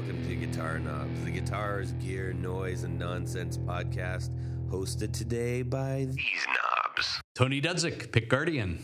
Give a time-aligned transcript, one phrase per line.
[0.00, 4.30] welcome to Guitar Knobs, the guitars, gear, noise, and nonsense podcast,
[4.70, 7.20] hosted today by these knobs.
[7.34, 8.82] Tony Duzik, Pick Guardian.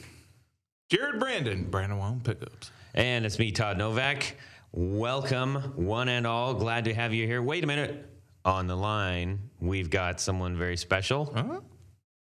[0.90, 2.70] Jared Brandon, Brandon Wound Pickups.
[2.92, 4.36] And it's me, Todd Novak.
[4.72, 6.52] Welcome, one and all.
[6.52, 7.40] Glad to have you here.
[7.40, 8.10] Wait a minute.
[8.44, 11.32] On the line, we've got someone very special.
[11.34, 11.60] Huh?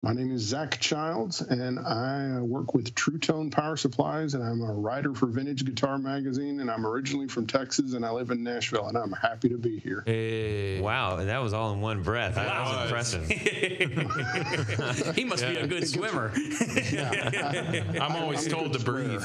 [0.04, 4.74] My name is Zac Childs, and I work with Truetone Power Supplies, and I'm a
[4.74, 8.88] writer for Vintage Guitar Magazine, and I'm originally from Texas, and I live in Nashville,
[8.88, 10.02] and I'm happy to be here.
[10.08, 10.82] Hey.
[10.82, 12.34] Wow, that was all in one breath.
[12.34, 13.14] That was was.
[13.14, 13.28] impressive.
[15.16, 16.34] he must be a good swimmer.
[18.02, 19.24] I'm always told to breathe.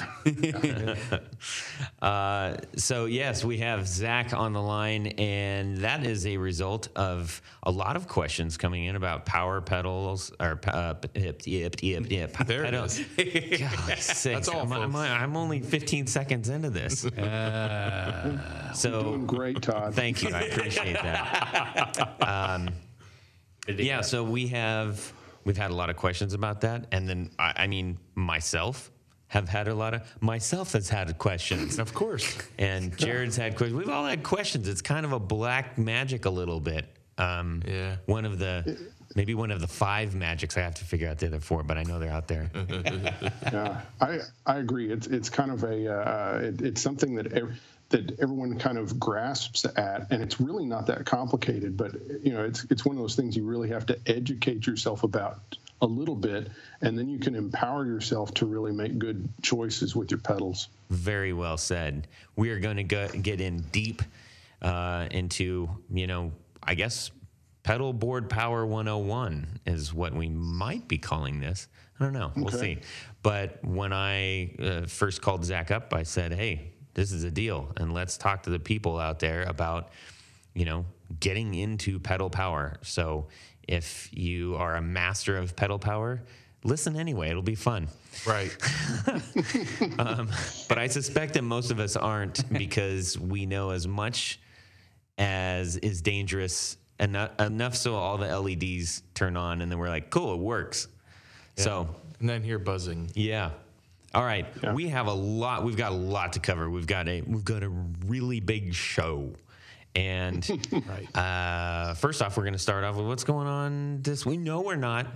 [2.07, 7.43] Uh, so yes, we have Zac on the line, and that is a result of
[7.65, 12.37] a lot of questions coming in about power pedals or uh, yep, yep, yep, yep,
[12.47, 13.01] There it pedal- is.
[13.59, 14.95] God's sakes, all, I'm, I'm.
[14.95, 19.95] I'm only 15 seconds into this, Uh, so Doing great, Todd.
[19.95, 20.31] thank you.
[20.33, 22.15] I appreciate that.
[22.27, 22.69] Um,
[23.69, 25.13] yeah, so we have
[25.45, 28.93] we've had a lot of questions about that, and then I, I mean myself
[29.29, 31.79] have had a lot of myself has had questions.
[31.79, 32.39] Of course.
[32.59, 33.79] And Jared's had questions.
[33.79, 34.69] We've all had questions.
[34.69, 36.87] It's kind of a black magic a little bit.
[37.19, 37.97] Um, Yeah.
[38.07, 38.79] One of the,
[39.17, 40.57] maybe one of the five magics.
[40.57, 42.51] I have to figure out the other four, but I know they're out there.
[43.53, 44.91] Yeah, I I agree.
[44.93, 48.99] It's it's kind of a uh, it, it's something that ev- that everyone kind of
[49.01, 51.77] grasps at, and it's really not that complicated.
[51.77, 55.03] But you know, it's it's one of those things you really have to educate yourself
[55.05, 56.49] about a little bit,
[56.81, 60.69] and then you can empower yourself to really make good choices with your pedals.
[60.91, 62.09] Very well said.
[62.35, 64.03] We are going to go, get in deep
[64.63, 67.11] uh, into, you know, I guess
[67.63, 71.69] pedal board power 101 is what we might be calling this.
[71.99, 72.31] I don't know.
[72.37, 72.77] We'll Okay.
[72.77, 72.79] see.
[73.23, 77.73] But when I uh, first called Zac up, I said, hey, this is a deal.
[77.77, 79.91] And let's talk to the people out there about,
[80.55, 80.85] you know,
[81.21, 82.77] getting into pedal power.
[82.83, 83.27] So
[83.69, 86.23] if you are a master of pedal power,
[86.65, 87.31] listen anyway.
[87.31, 87.89] It'll be fun.
[88.27, 88.55] Right.
[89.99, 90.29] Um,
[90.69, 94.41] but I suspect that most of us aren't because we know as much
[95.19, 100.11] as is dangerous enough, enough so all the LEDs turn on and then we're like,
[100.11, 100.89] cool, it works.
[101.57, 101.89] So,
[102.21, 103.11] And then hear buzzing.
[103.15, 103.51] yeah.
[104.15, 104.47] All right.
[104.75, 106.71] We have a lot we've got a lot to cover.
[106.71, 109.33] We've got a we've got a really big show.
[109.97, 110.49] And
[110.87, 111.17] Right.
[111.17, 114.25] uh, first off, we're going to start off with what's going on this.
[114.25, 115.07] We know we're not.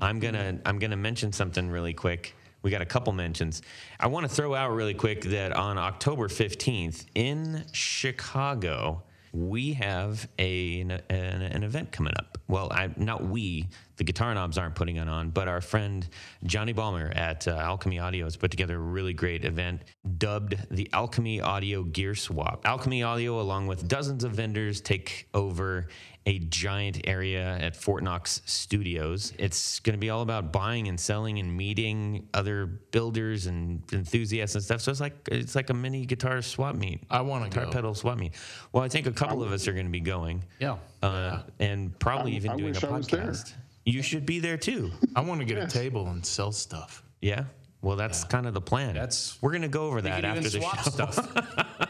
[0.00, 2.34] I'm gonna I'm gonna mention something really quick.
[2.62, 3.62] We got a couple mentions.
[4.00, 9.02] I want to throw out really quick that on October 15th in Chicago,
[9.32, 12.33] we have a, an, an, an event coming up.
[12.46, 16.06] Well, I, not we, the Guitar Knobs aren't putting it on, but our friend
[16.44, 19.82] Johnny Balmer at uh, Alchemy Audio has put together a really great event
[20.18, 22.66] dubbed the Alchemy Audio Gear Swap.
[22.66, 25.88] Alchemy Audio, along with dozens of vendors, take over
[26.26, 29.32] a giant area at Fort Knox Studios.
[29.38, 34.54] It's going to be all about buying and selling and meeting other builders and enthusiasts
[34.54, 34.80] and stuff.
[34.80, 37.02] So it's like it's like a mini guitar swap meet.
[37.10, 37.72] I want to Guitar go.
[37.72, 38.32] pedal swap meet.
[38.72, 40.76] Well, I think a couple of us are going to be going, yeah.
[41.02, 43.20] uh, and probably I- even I doing wish a I was there.
[43.26, 43.52] podcast.
[43.84, 44.92] You should be there too.
[45.14, 47.02] I want to get a table and sell stuff.
[47.20, 47.44] Yeah.
[47.82, 48.94] Well, that's kind of the plan.
[48.94, 50.90] That's- we're going to go over that after even the swap show.
[50.90, 51.78] stuff.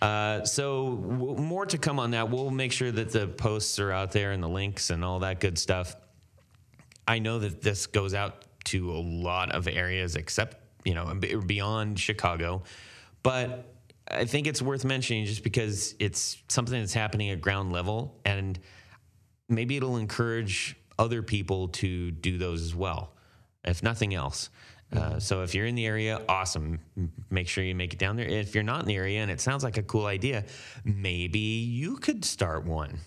[0.00, 2.30] Uh, so w- more to come on that.
[2.30, 5.40] We'll make sure that the posts are out there and the links and all that
[5.40, 5.96] good stuff.
[7.08, 11.14] I know that this goes out to a lot of areas except you know
[11.46, 12.62] beyond Chicago,
[13.22, 13.72] but
[14.08, 18.58] I think it's worth mentioning just because it's something that's happening at ground level and
[19.48, 23.12] maybe it'll encourage other people to do those as well,
[23.64, 24.48] if nothing else.
[24.92, 26.78] Uh, so if you're in the area, awesome.
[27.30, 28.26] Make sure you make it down there.
[28.28, 30.44] If you're not in the area and it sounds like a cool idea,
[30.84, 32.98] maybe you could start one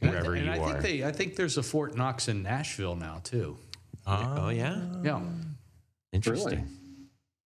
[0.00, 0.72] wherever and you I are.
[0.72, 3.56] think they I think there's a Fort Knox in Nashville now too.
[4.06, 5.20] oh yeah, Yeah.
[6.12, 6.68] interesting.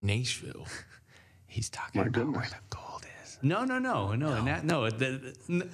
[0.01, 0.65] Nashville.
[1.47, 3.37] He's talking My about where the gold is.
[3.41, 4.43] No, no, no, no, no.
[4.43, 5.67] Na- no the- the-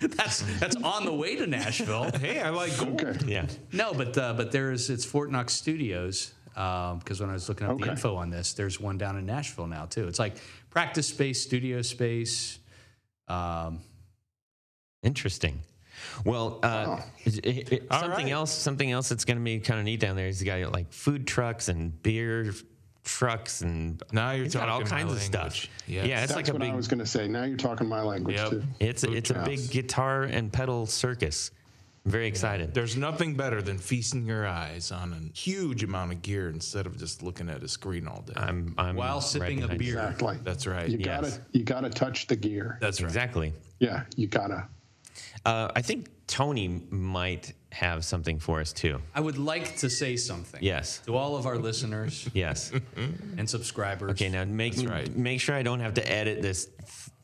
[0.08, 2.10] that's that's on the way to Nashville.
[2.20, 3.02] Hey, I like gold.
[3.02, 3.26] Okay.
[3.26, 3.46] Yeah.
[3.72, 7.78] No, but uh, but there's it's Fort Knox Studios because when I was looking up
[7.78, 10.06] the info on this, there's one down in Nashville now too.
[10.08, 10.36] It's like
[10.70, 12.58] practice space, studio space.
[13.28, 13.80] Um,
[15.02, 15.60] Interesting.
[16.24, 18.32] Well, uh, it- it- it- something right.
[18.32, 20.72] else, something else that's going to be kind of neat down there is you got
[20.72, 22.52] like food trucks and beer
[23.04, 25.42] trucks and Now you're it's all talking my kinds of stuff.
[25.42, 25.70] language.
[25.86, 26.06] Yes.
[26.06, 27.28] Yeah, it's That's like a what big, I was going to say.
[27.28, 28.50] Now you're talking my language Yep.
[28.50, 28.62] too.
[28.80, 31.50] it's food it's a big guitar and pedal circus.
[32.06, 32.74] Very excited.
[32.74, 36.98] There's nothing better than feasting your eyes on a huge amount of gear instead of
[36.98, 38.34] just looking at a screen all day.
[38.36, 39.92] I'm, I'm While right sipping a behind you.
[39.92, 40.00] beer.
[40.00, 40.38] Exactly.
[40.42, 40.88] That's right.
[40.88, 41.06] You Yes.
[41.20, 42.76] gotta you gotta touch the gear.
[42.80, 43.08] That's right.
[43.08, 43.52] Exactly.
[43.78, 44.68] Yeah, you gotta.
[45.46, 49.00] Uh, I think Tony might have something for us too.
[49.14, 50.60] I would like to say something.
[50.62, 50.98] Yes.
[51.06, 52.70] To all of our listeners Yes.
[53.38, 54.10] and subscribers.
[54.12, 55.14] Okay, now make right.
[55.16, 56.68] make sure I don't have to edit this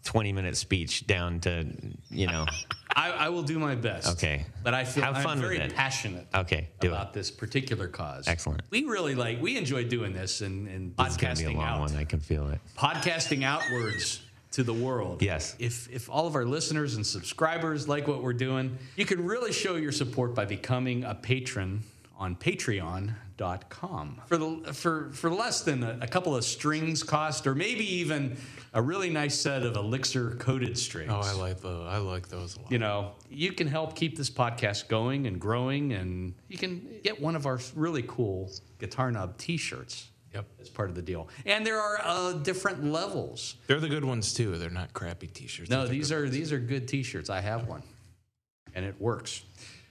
[0.04, 1.66] 20 minute speech down to,
[2.10, 2.46] you know.
[2.96, 4.08] I, I will do my best.
[4.14, 4.44] Okay.
[4.64, 5.74] But I feel Have I'm fun very it.
[5.74, 6.90] passionate Okay, do it.
[6.90, 8.26] about this particular cause.
[8.26, 8.62] Excellent.
[8.70, 11.56] We really like we enjoy doing this and, and It's going to be a podcasting
[11.56, 11.80] long out.
[11.80, 11.96] one.
[11.96, 12.58] I can feel it.
[12.76, 14.20] Podcasting outwards
[14.52, 15.22] to the world.
[15.22, 15.54] Yes.
[15.60, 19.52] If if all of our listeners and subscribers like what we're doing, you can really
[19.52, 21.82] show your support by becoming a patron
[22.18, 22.34] on
[24.26, 28.36] For the for for less than a, a couple of strings cost or maybe even
[28.72, 31.10] a really nice set of elixir coated strings.
[31.12, 31.86] Oh, I like those.
[31.88, 32.70] I like those a lot.
[32.70, 37.20] you know, you can help keep this podcast going and growing, and you can get
[37.20, 40.06] one of our really cool Guitar Knob T-shirts.
[40.32, 40.46] Yep.
[40.60, 41.28] as part of the deal.
[41.44, 43.56] And there are uh, different levels.
[43.66, 44.56] They're the good ones too.
[44.58, 45.68] They're not crappy T-shirts.
[45.68, 46.30] No, these are ones.
[46.30, 47.28] these are good T-shirts.
[47.30, 47.82] I have one,
[48.72, 49.42] and it works.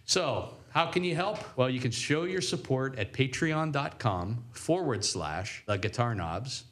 [0.06, 1.40] So, how can you help?
[1.58, 6.64] Well, you can show your support at patreon.com forward slash the guitar knobs.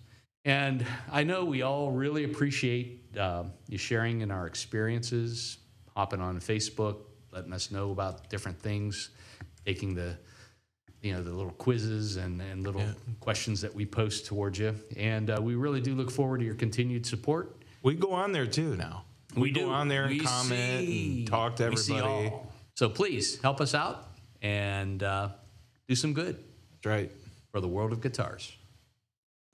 [0.46, 5.58] And I know we all really appreciate uh, you sharing in our experiences,
[5.96, 6.98] hopping on Facebook,
[7.32, 9.10] letting us know about different things,
[9.66, 10.18] taking the
[11.02, 12.84] you know the little quizzes and, and little
[13.20, 14.76] questions that we post towards you.
[14.96, 17.56] And uh, we really do look forward to your continued support.
[17.84, 19.04] We go on there too now.
[19.36, 19.70] We, go do.
[19.70, 22.34] on there and We comment see- and talk to we everybody.
[22.82, 22.90] All.
[22.90, 24.08] So please help us out
[24.42, 25.30] and uh,
[25.88, 26.36] do some good
[26.72, 27.12] That's right.
[27.52, 28.52] for the world of guitars.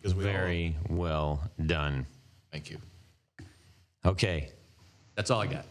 [0.01, 2.05] Because we all- Very well done.
[2.51, 2.77] thank you.
[4.05, 4.49] Okay.
[5.15, 5.65] That's all I got.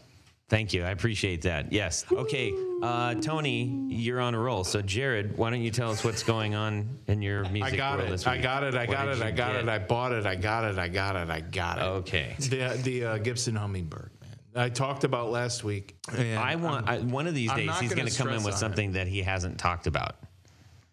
[0.49, 0.83] Thank you.
[0.83, 1.71] I appreciate that.
[1.71, 2.05] Yes.
[2.11, 2.53] Okay.
[2.81, 4.63] Uh, Tony, you're on a roll.
[4.63, 7.97] So, Jared, why don't you tell us what's going on in your I music got
[7.97, 8.11] world it.
[8.11, 8.43] this I week?
[8.43, 8.75] got it.
[8.75, 9.23] I got did it.
[9.23, 9.63] I got get?
[9.63, 9.69] it.
[9.69, 10.25] I bought it.
[10.25, 10.77] I got it.
[10.77, 11.29] I got it.
[11.29, 11.81] I got it.
[11.81, 12.35] Okay.
[12.39, 14.22] The the uh, Gibson Hummingbird, man.
[14.55, 15.95] I talked about last week.
[16.15, 18.27] And I want I, one of these I'm days not he's gonna going to come
[18.29, 18.59] in stress with on it.
[18.59, 20.15] something that he hasn't talked about.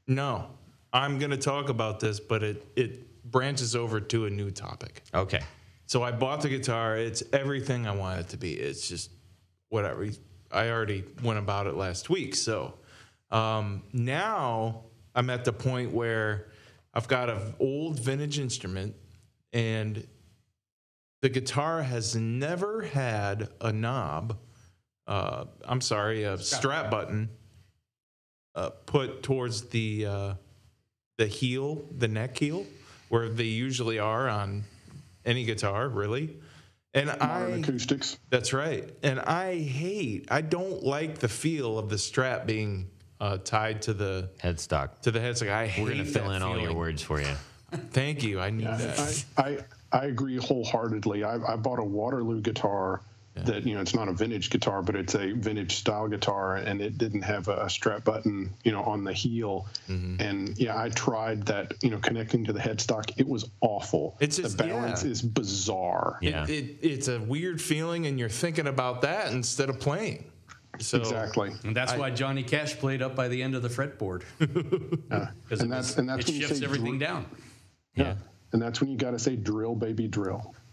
[0.07, 0.47] no,
[0.93, 5.03] I'm going to talk about this, but it it branches over to a new topic.
[5.15, 5.41] Okay.
[5.87, 6.97] So I bought the guitar.
[6.97, 8.53] It's everything I want it to be.
[8.55, 9.11] It's just
[9.69, 10.09] whatever.
[10.53, 12.35] I already went about it last week.
[12.35, 12.75] So
[13.31, 14.85] um, now
[15.15, 16.49] I'm at the point where
[16.95, 18.97] I've got an old vintage instrument,
[19.53, 20.07] and
[21.23, 24.39] the guitar has never had a knob.
[25.07, 27.31] Uh, I'm sorry, a strap button
[28.55, 30.35] uh, put towards the uh,
[31.19, 32.65] the heel, the neck heel,
[33.09, 34.65] where they usually are on
[35.25, 36.37] any guitar, really.
[36.93, 38.19] And Modern I acoustics.
[38.31, 38.91] that's right.
[39.03, 42.91] And I hate, I don't like the feel of the strap being
[43.21, 45.03] uh, tied to the Headstock.
[45.03, 45.51] to the headstock.
[45.51, 47.33] I hate We're going to fill that in all your words for you.
[47.91, 48.41] Thank you.
[48.41, 49.25] I need that.
[49.37, 49.59] I, I
[49.93, 51.25] I agree wholeheartedly.
[51.25, 53.03] I, I bought a Waterloo guitar
[53.45, 56.81] that you know it's not a vintage guitar, but it's a vintage style guitar, and
[56.81, 59.67] it didn't have a, strap button, you know, on the heel.
[59.89, 60.21] Mm-hmm.
[60.21, 63.13] And yeah, I tried that, you know, connecting to the headstock.
[63.17, 64.17] It was awful.
[64.21, 65.11] It's just- the balance yeah.
[65.11, 66.19] is bizarre.
[66.21, 66.45] Yeah.
[66.45, 70.25] It, it, it's a weird feeling, and you're thinking about that instead of playing.
[70.79, 71.53] So Exactly.
[71.65, 74.23] And that's why Johnny Cash played up by the end of the fretboard.
[75.11, 75.31] Yeah.
[75.43, 77.27] Because And that's and that's it when you shifts say everything dr- down.
[77.95, 78.15] Yeah.
[78.53, 80.55] And that's when you got to say drill, baby, drill.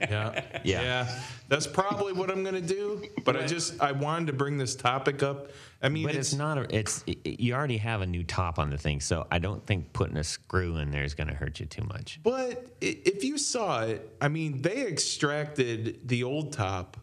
[0.00, 0.44] Yeah.
[0.62, 1.20] Yeah.
[1.48, 3.02] That's probably what I'm going to do.
[3.24, 5.50] But I just, I wanted to bring this topic up.
[5.82, 8.70] I mean, But it's, not a, it's, it- you already have a new top on
[8.70, 9.00] the thing.
[9.00, 11.82] So I don't think putting a screw in there is going to hurt you too
[11.82, 12.20] much.
[12.22, 16.96] But if you saw it, I mean, they extracted the old top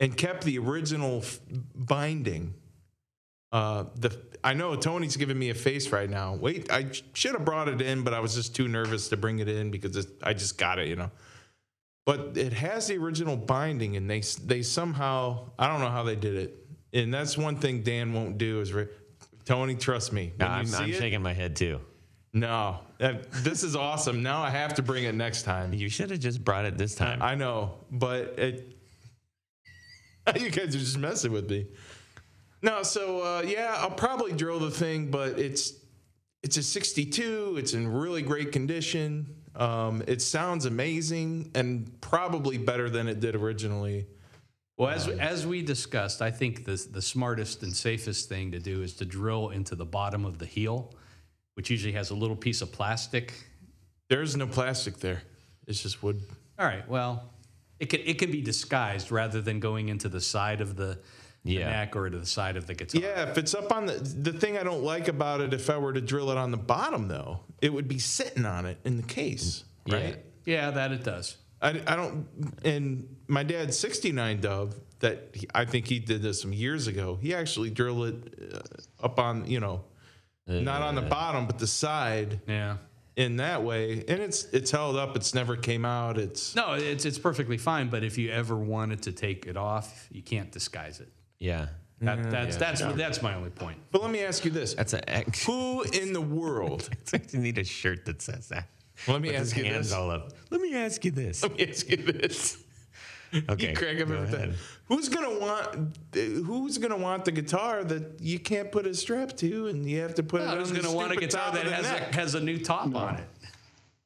[0.00, 1.38] and kept the original f-
[1.76, 2.54] binding.
[3.54, 6.34] Uh, the I know Tony's giving me a face right now.
[6.34, 9.38] Wait, I should have brought it in, but I was just too nervous to bring
[9.38, 11.12] it in because it, I just got it, you know.
[12.04, 16.16] But it has the original binding, and they they somehow I don't know how they
[16.16, 18.88] did it, and that's one thing Dan won't do is re-
[19.44, 19.76] Tony.
[19.76, 21.80] Trust me, No, I'm, I'm it- shaking my head too.
[22.32, 24.24] No, that- this is awesome.
[24.24, 25.72] Now I have to bring it next time.
[25.72, 27.22] You should have just brought it this time.
[27.22, 28.72] I know, but it.
[30.40, 31.66] You guys are just messing with me.
[32.64, 35.74] No, so uh, yeah, I'll probably drill the thing, but it's
[36.42, 37.56] it's a 62.
[37.58, 39.26] It's in really great condition.
[39.54, 44.06] Um, it sounds amazing and probably better than it did originally.
[44.78, 48.80] Well, as, as we discussed, I think the, the smartest and safest thing to do
[48.82, 50.94] is to drill into the bottom of the heel,
[51.56, 53.34] which usually has a little piece of plastic.
[54.08, 55.22] There's no plastic there.
[55.66, 56.22] It's just wood.
[56.58, 57.30] All right, well,
[57.78, 60.98] it can, it can be disguised rather than going into the side of the,
[61.46, 61.68] Yeah.
[61.70, 63.00] neck or to the side of the guitar.
[63.02, 65.76] Yeah, if it's up on the the thing I don't like about it, if I
[65.76, 68.96] were to drill it on the bottom though, it would be sitting on it in
[68.96, 69.94] the case, Yeah.
[69.96, 70.18] right?
[70.46, 71.36] Yeah, that it does.
[71.62, 72.26] I, I don't.
[72.64, 77.18] And my dad's '69 Dove that he, I think he did this some years ago.
[77.20, 79.84] He actually drilled it uh, up on you know,
[80.46, 82.76] not on the bottom but the side Yeah.
[83.16, 85.14] in that way, and it's it's held up.
[85.16, 86.16] It's never came out.
[86.18, 87.88] It's No, it's it's perfectly fine.
[87.90, 91.10] But if you ever wanted to take it off, you can't disguise it.
[91.38, 91.66] Yeah.
[92.00, 93.78] That, that's that's that's my only point.
[93.90, 95.24] But let me ask you this: That's a.
[95.46, 96.90] Who in the world?
[97.30, 98.68] you need a shirt that says that.
[99.08, 99.94] Let me With his ask you hands this.
[99.94, 100.32] all up.
[100.50, 101.42] Let me ask you this.
[101.42, 102.58] Let me ask you this.
[103.48, 103.70] Okay.
[103.70, 104.34] you crack up go every time.
[104.50, 104.54] ahead.
[104.86, 105.96] Who's gonna want?
[106.14, 110.14] Who's gonna want the guitar that you can't put a strap to, and you have
[110.14, 112.34] to put it on Who's the going to want a guitar that has a, has
[112.36, 113.26] a new top on it?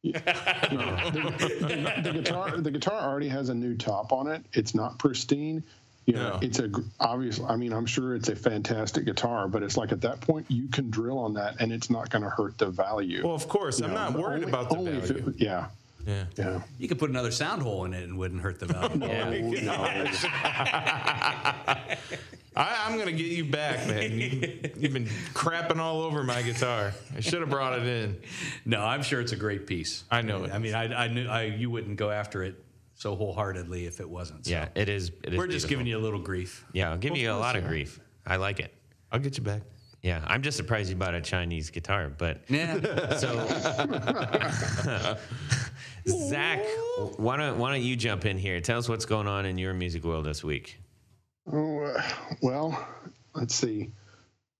[0.02, 4.42] the, the guitar the guitar already has a new top on it.
[4.54, 5.62] It's not pristine.
[6.08, 6.38] You know, No.
[6.40, 7.38] it's a gr- obvious.
[7.46, 10.66] I mean, I'm sure it's a fantastic guitar, but it's like at that point you
[10.68, 13.26] can drill on that, and it's not going to hurt the value.
[13.26, 15.00] Well, of course, I'm know, not worried only- about the value.
[15.28, 15.66] it- yeah,
[16.06, 16.24] yeah.
[16.38, 16.62] yeah.
[16.78, 19.54] You could put another sound hole in it and wouldn't hurt the value.
[19.54, 19.70] Yeah.
[19.70, 20.04] Oh, no.
[22.56, 24.18] I, I'm gonna get you back, man.
[24.18, 26.94] You, you've been crapping all over my guitar.
[27.14, 28.16] I should have brought it in.
[28.64, 30.04] No, I'm sure it's a great piece.
[30.10, 32.54] I know it I mean, I, I knew I, you wouldn't go after it
[32.98, 34.44] so wholeheartedly if it wasn't.
[34.44, 35.10] So Yeah, it is.
[35.24, 35.68] It is we're just beautiful.
[35.70, 36.66] giving you a little grief.
[36.72, 38.00] Yeah, I'll give you a lot of grief.
[38.26, 38.74] I like it.
[39.10, 39.62] I'll get you back.
[40.02, 43.16] Yeah, I'm just surprised you bought a Chinese guitar, but Yeah.
[43.16, 45.16] so
[46.08, 46.64] Zac,
[47.16, 48.60] why don't why don't you jump in here?
[48.60, 50.78] Tell us what's going on in your music world this week.
[51.52, 52.02] Oh, uh,
[52.42, 52.86] well,
[53.34, 53.90] let's see.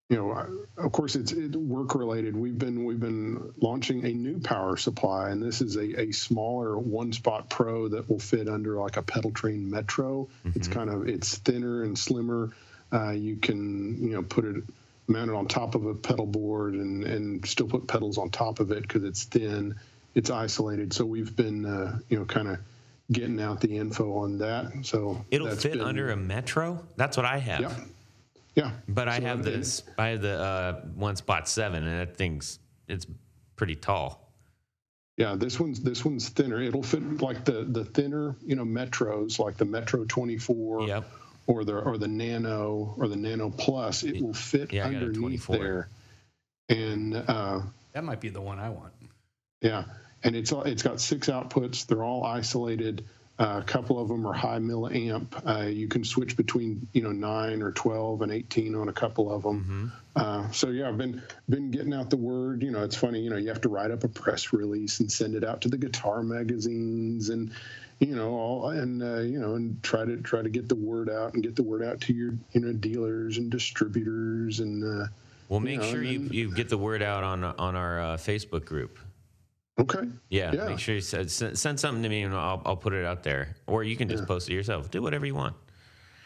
[0.09, 2.35] You know, of course, it's it, work related.
[2.35, 6.79] We've been we've been launching a new power supply, and this is a, a smaller
[6.79, 10.29] one spot pro that will fit under like a Pedaltrain Metro.
[10.55, 12.53] It's kind of it's thinner and slimmer.
[12.91, 14.65] Uh, you can you know put it
[15.09, 18.71] mounted on top of a pedal board and and still put pedals on top of
[18.71, 19.75] it because it's thin.
[20.15, 20.95] It's isolated.
[20.95, 22.61] So we've been uh, you know kind of
[23.13, 24.73] getting out the info on that.
[24.87, 26.83] So It'll fit been- under a Metro.
[26.97, 27.61] That's what I have.
[28.59, 28.73] Yeah.
[28.89, 29.85] But I have it- this.
[29.97, 33.07] I have the uh, one spot seven, and that thing's it's
[33.55, 34.33] pretty tall.
[35.17, 36.61] Yeah, this one's this one's thinner.
[36.61, 41.05] It'll fit like the the thinner, you know, metros like the Metro 24 Yep.
[41.47, 44.03] or the or the Nano or the Nano Plus.
[44.03, 45.57] It will fit Yeah, I got a underneath 24.
[45.57, 45.89] there.
[46.69, 47.61] And uh,
[47.93, 48.93] that might be the one I want.
[49.63, 49.85] yeah,
[50.25, 51.87] and it's all- it's got six outputs.
[51.87, 53.05] They're all isolated.
[53.39, 55.27] Uh, a couple of them are high milliamp.
[55.47, 59.33] Uh, you can switch between you know nine or twelve and eighteen on a couple
[59.33, 59.93] of them.
[60.17, 62.63] Uh, so yeah, I've been been getting out the word.
[62.63, 63.21] You know, it's funny.
[63.21, 65.69] You know, you have to write up a press release and send it out to
[65.69, 67.53] the guitar magazines and
[68.01, 71.09] you know all and uh, you know and try to try to get the word
[71.09, 75.07] out and get the word out to your you know dealers and distributors and uh,
[75.49, 78.17] Well, make know, sure and you, you get the word out on on our uh,
[78.17, 78.99] Facebook group.
[79.79, 80.09] Okay.
[80.29, 80.67] Yeah, Yeah.
[80.67, 83.55] make sure you send, send something to me, and I'll I'll put it out there.
[83.67, 84.91] Or you can just post it yourself.
[84.91, 85.55] Do whatever you want.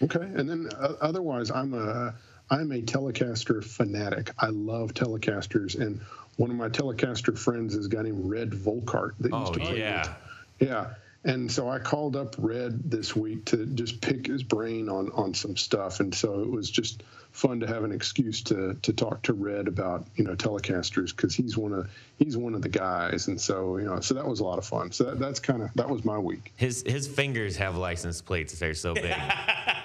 [0.03, 2.15] Okay, and then uh, otherwise, I'm a
[2.51, 4.33] I'm a Telecaster fanatic.
[4.39, 6.01] I love Telecasters, and
[6.37, 9.61] one of my Telecaster friends is a guy named Redd Volkaert that used Oh to
[9.61, 10.15] play yeah,
[10.59, 10.69] with.
[10.69, 10.95] Yeah,
[11.25, 15.35] and so I called up Redd this week to just pick his brain on on
[15.35, 19.23] some stuff, and so it was just fun to have an excuse to to talk
[19.23, 23.29] to Redd about you know Telecasters because he's one of he's one of the guys,
[23.29, 24.93] and so you know so that was a lot of fun.
[24.93, 26.53] So that, that's kind of that was my week.
[26.57, 28.59] his his fingers have license plates.
[28.59, 29.15] They're so big.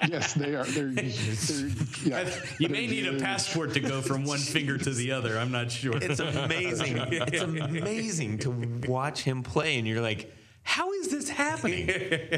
[0.08, 0.64] Yes, they are.
[0.64, 1.70] They're, they're
[2.06, 2.30] yeah.
[2.60, 5.38] You may need a passport to go from one finger to the other.
[5.38, 5.98] I'm not sure.
[5.98, 6.98] It's amazing.
[7.28, 8.52] It's amazing to
[8.88, 11.90] watch him play, and you're like, how is this happening?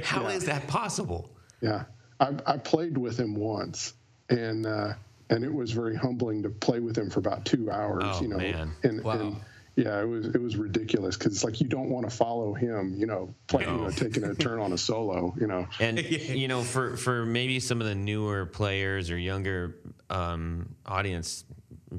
[0.03, 1.31] How is that possible?
[1.61, 1.83] Yeah,
[2.19, 3.93] I, I played with him once,
[4.29, 4.93] and uh,
[5.29, 8.03] and it was very humbling to play with him for about two hours.
[8.05, 8.71] Oh, you know, man.
[8.83, 9.19] and, Wow.
[9.19, 9.35] and
[9.75, 12.95] yeah, it was it was ridiculous because it's like you don't want to follow him.
[12.97, 15.33] You know, playing, you know, taking a turn on a solo.
[15.39, 19.77] You know, And you know, for for maybe some of the newer players or younger
[20.09, 21.45] um, audience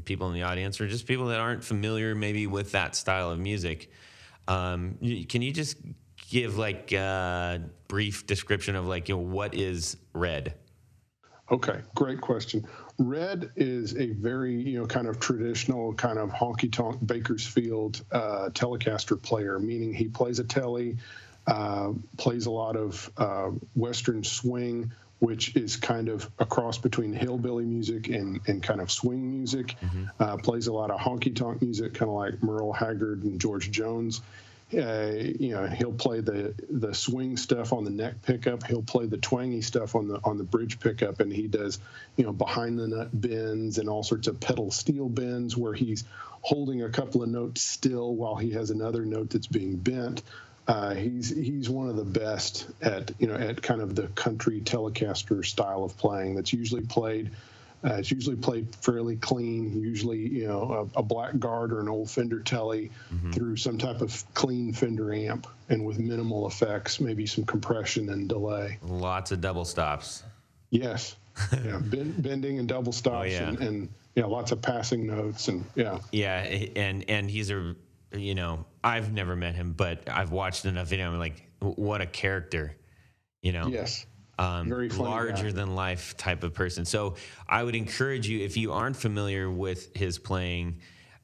[0.05, 3.39] people in the audience, or just people that aren't familiar maybe with that style of
[3.39, 3.91] music,
[4.47, 5.79] um, can you just
[6.29, 10.55] give like a brief description of like you know, what is red?
[11.50, 12.66] Okay, great question.
[12.99, 18.50] Redd is a very, you know, kind of traditional, kind of honky tonk Bakersfield uh,
[18.52, 20.99] Telecaster player, meaning he plays a telly,
[21.49, 27.12] uh, plays a lot of uh, Western swing, which is kind of a cross between
[27.12, 29.75] hillbilly music and, and kind of swing music.
[30.21, 33.73] Uh, plays a lot of honky tonk music, kind of like Merle Haggard and George
[33.73, 34.21] Jones.
[34.73, 38.65] Uh, you know, he'll play the the swing stuff on the neck pickup.
[38.65, 41.79] He'll play the twangy stuff on the on the bridge pickup, and he does,
[42.17, 46.05] you know, behind the nut bends and all sorts of pedal steel bends where he's
[46.43, 50.23] holding a couple of notes still while he has another note that's being bent.
[50.69, 54.61] Uh, he's he's one of the best at you know at kind of the country
[54.61, 57.31] Telecaster style of playing that's usually played
[57.83, 61.89] uh, it's usually played fairly clean, usually, you know, a, a black guard or an
[61.89, 63.31] old Fender Tele mm-hmm.
[63.31, 68.29] through some type of clean Fender amp and with minimal effects, maybe some compression and
[68.29, 68.79] delay.
[68.83, 70.25] Lots of double stops.
[70.69, 71.17] Yes.
[71.65, 73.49] yeah, bend, bending and double stops oh, yeah.
[73.49, 76.01] and, and yeah, lots of passing notes and yeah.
[76.13, 76.41] Yeah,
[76.77, 77.75] and and he's a
[78.13, 81.07] you know, I've never met him, but I've watched enough video.
[81.07, 82.77] I'm like, what a character,
[83.41, 83.69] you know.
[83.69, 84.05] Yes
[84.41, 85.53] um, larger guy.
[85.53, 86.85] than life type of person.
[86.85, 87.17] So
[87.49, 90.81] I would encourage you if you aren't familiar with his playing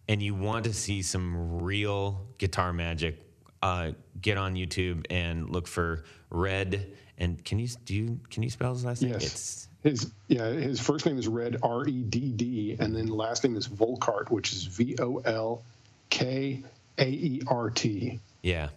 [0.09, 3.21] and you want to see some real guitar magic,
[3.63, 6.93] uh, get on YouTube and look for Redd.
[7.19, 9.13] And can you do you can you spell his last name?
[9.13, 9.25] Yes.
[9.25, 13.45] It's, his yeah, his first name is Redd R E D D, and then last
[13.45, 15.65] name is Volkaert, which is V O L
[16.11, 16.63] K
[16.99, 18.19] A E R T.
[18.43, 18.69] Yeah,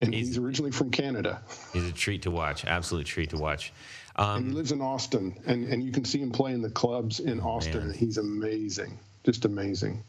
[0.00, 1.42] and he's, he's, originally from Canada.
[1.72, 3.72] He's a treat to watch, absolute treat to watch.
[4.16, 7.20] Um, and he lives in Austin, and, and you can see him playing the clubs
[7.20, 7.88] in Austin.
[7.88, 7.94] Man.
[7.96, 10.02] He's amazing, just amazing.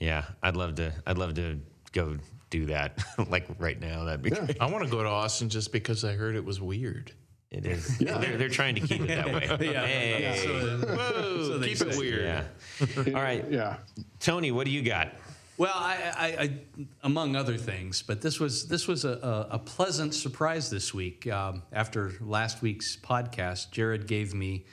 [0.00, 0.92] Yeah, I'd love to.
[1.06, 1.60] I'd love to
[1.92, 2.16] go
[2.50, 4.04] do that, like right now.
[4.04, 4.30] That'd be.
[4.30, 4.46] Yeah.
[4.60, 7.12] I want to go to Austin just because I heard it was weird.
[7.54, 8.00] It is.
[8.00, 8.18] Yeah.
[8.18, 9.46] They're, they're trying to keep it that way.
[9.72, 9.86] yeah.
[9.86, 10.42] Hey.
[10.42, 12.24] So, whoa, so keep it weird.
[12.24, 13.02] Yeah.
[13.14, 13.44] All right.
[13.48, 13.76] Yeah.
[14.18, 15.12] Tony, what do you got?
[15.56, 16.58] Well, I, I, I,
[17.04, 21.30] among other things, but this was this was a, a, pleasant surprise this week.
[21.30, 24.64] Um, after last week's podcast, Jared gave me,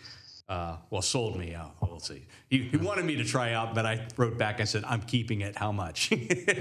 [0.49, 1.75] uh, well, sold me out.
[1.81, 2.25] We'll see.
[2.49, 5.41] He, he, wanted me to try out, but I wrote back and said, "I'm keeping
[5.41, 5.55] it.
[5.55, 6.11] How much?"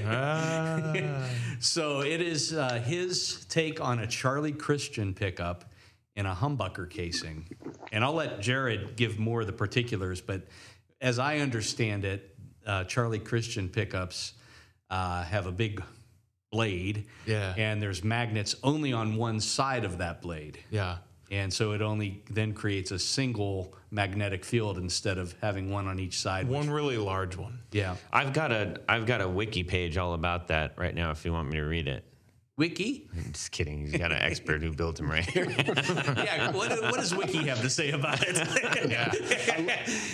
[0.04, 1.26] ah.
[1.60, 5.64] So it is uh, his take on a Charlie Christian pickup
[6.14, 7.48] in a humbucker casing,
[7.90, 10.42] and I'll let Jared give more of the particulars, but.
[11.02, 12.29] As I understand it,
[12.66, 14.34] uh, Charlie Christian pickups
[14.90, 15.82] uh, have a big
[16.50, 17.06] blade.
[17.26, 17.54] Yeah.
[17.56, 20.58] And there's magnets only on one side of that blade.
[20.70, 20.98] Yeah.
[21.30, 26.00] And so it only then creates a single magnetic field instead of having one on
[26.00, 26.48] each side.
[26.48, 27.60] One which, really large one.
[27.70, 27.96] Yeah.
[28.12, 31.32] I've got a I've got a wiki page all about that right now if you
[31.32, 32.04] want me to read it.
[32.60, 33.08] Wiki?
[33.16, 33.86] I'm just kidding.
[33.86, 35.48] He's got an expert who built him right here.
[35.56, 36.50] yeah.
[36.50, 38.36] What, what, does Wiki have to say about it?
[38.90, 39.10] yeah.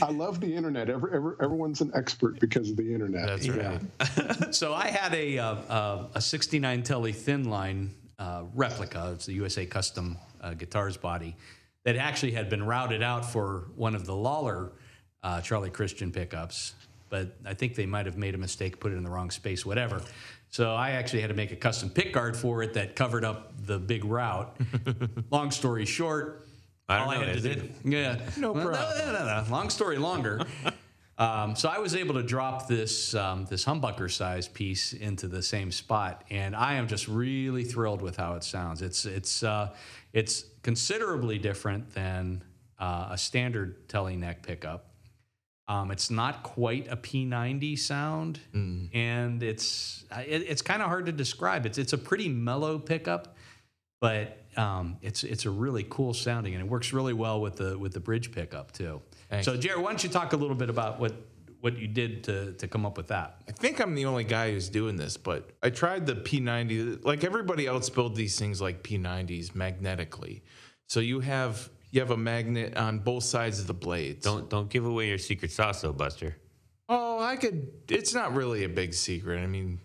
[0.01, 0.89] I, I, love the internet.
[0.89, 3.27] Every, every, everyone's an expert because of the internet.
[3.27, 3.81] That's right.
[4.01, 4.51] Yeah.
[4.53, 9.11] so I had a uh, a 69 Tele thin line uh, replica.
[9.15, 11.35] It's the USA Custom uh, Guitars body
[11.83, 14.71] that actually had been routed out for one of the Lollar
[15.25, 16.75] uh, Charlie Christian pickups.
[17.09, 19.67] But I think they might have made a mistake, put it in the wrong space,
[19.67, 20.01] whatever.
[20.51, 23.53] So I actually had to make a custom pick guard for it that covered up
[23.67, 24.57] the big route.
[25.31, 26.47] Long story short,
[26.89, 28.75] I all know, I had to do, yeah, no problem.
[28.75, 29.45] No, no, no, no.
[29.51, 30.41] Long story longer.
[31.19, 35.43] um, so I was able to drop this um, this humbucker size piece into the
[35.43, 38.83] same spot, and I am just really thrilled with how it sounds.
[38.83, 39.75] It's it's uh,
[40.13, 42.45] it's considerably different than
[42.79, 44.91] uh, a standard Tele neck pickup.
[45.69, 48.89] Um, it's not quite a P90 sound, mm.
[48.95, 51.67] and it's it, it's kind of hard to describe.
[51.67, 53.35] It's it's a pretty mellow pickup,
[54.01, 57.77] but um, it's it's a really cool sounding, and it works really well with the
[57.77, 59.03] with the bridge pickup too.
[59.29, 59.45] Thanks.
[59.45, 61.15] So, Jared, why don't you talk a little bit about what
[61.61, 63.43] what you did to to come up with that?
[63.49, 67.05] I think I'm the only guy who's doing this, but I tried the P90.
[67.05, 70.45] Like everybody else, build these things like P90s magnetically.
[70.89, 74.23] So you have you have a magnet on both sides of the blades.
[74.23, 76.37] Don't don't give away your secret sauce, though, Buster.
[76.89, 77.73] Oh, I could.
[77.89, 79.41] It's not really a big secret.
[79.41, 79.81] I mean,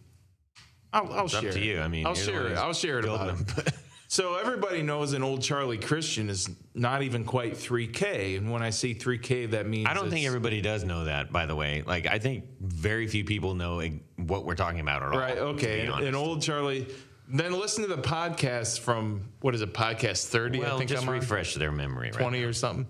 [0.94, 1.50] I'll, I'll it's share.
[1.50, 1.66] Up to it.
[1.66, 1.80] you.
[1.80, 2.58] I mean, I'll share it.
[2.58, 3.66] I'll share it about them.
[4.10, 8.72] so everybody knows an old Charlie Christian is not even quite 3K, and when I
[8.72, 11.32] say 3K, that means I don't think everybody does know that.
[11.32, 13.82] By the way, like I think very few people know
[14.18, 15.20] what we're talking about at all.
[15.20, 15.38] Right.
[15.38, 15.88] Okay.
[15.88, 16.88] An old Charlie.
[17.34, 19.74] Then listen to the podcast from what is it?
[19.74, 20.60] Podcast thirty.
[20.60, 21.60] Well, I think just I'm refresh on.
[21.60, 22.12] their memory.
[22.12, 22.88] Twenty right or something.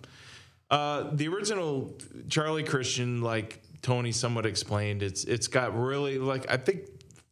[0.70, 1.96] Uh, the original
[2.30, 6.88] Charlie Christian, like Tony somewhat explained, it's it's got really like I think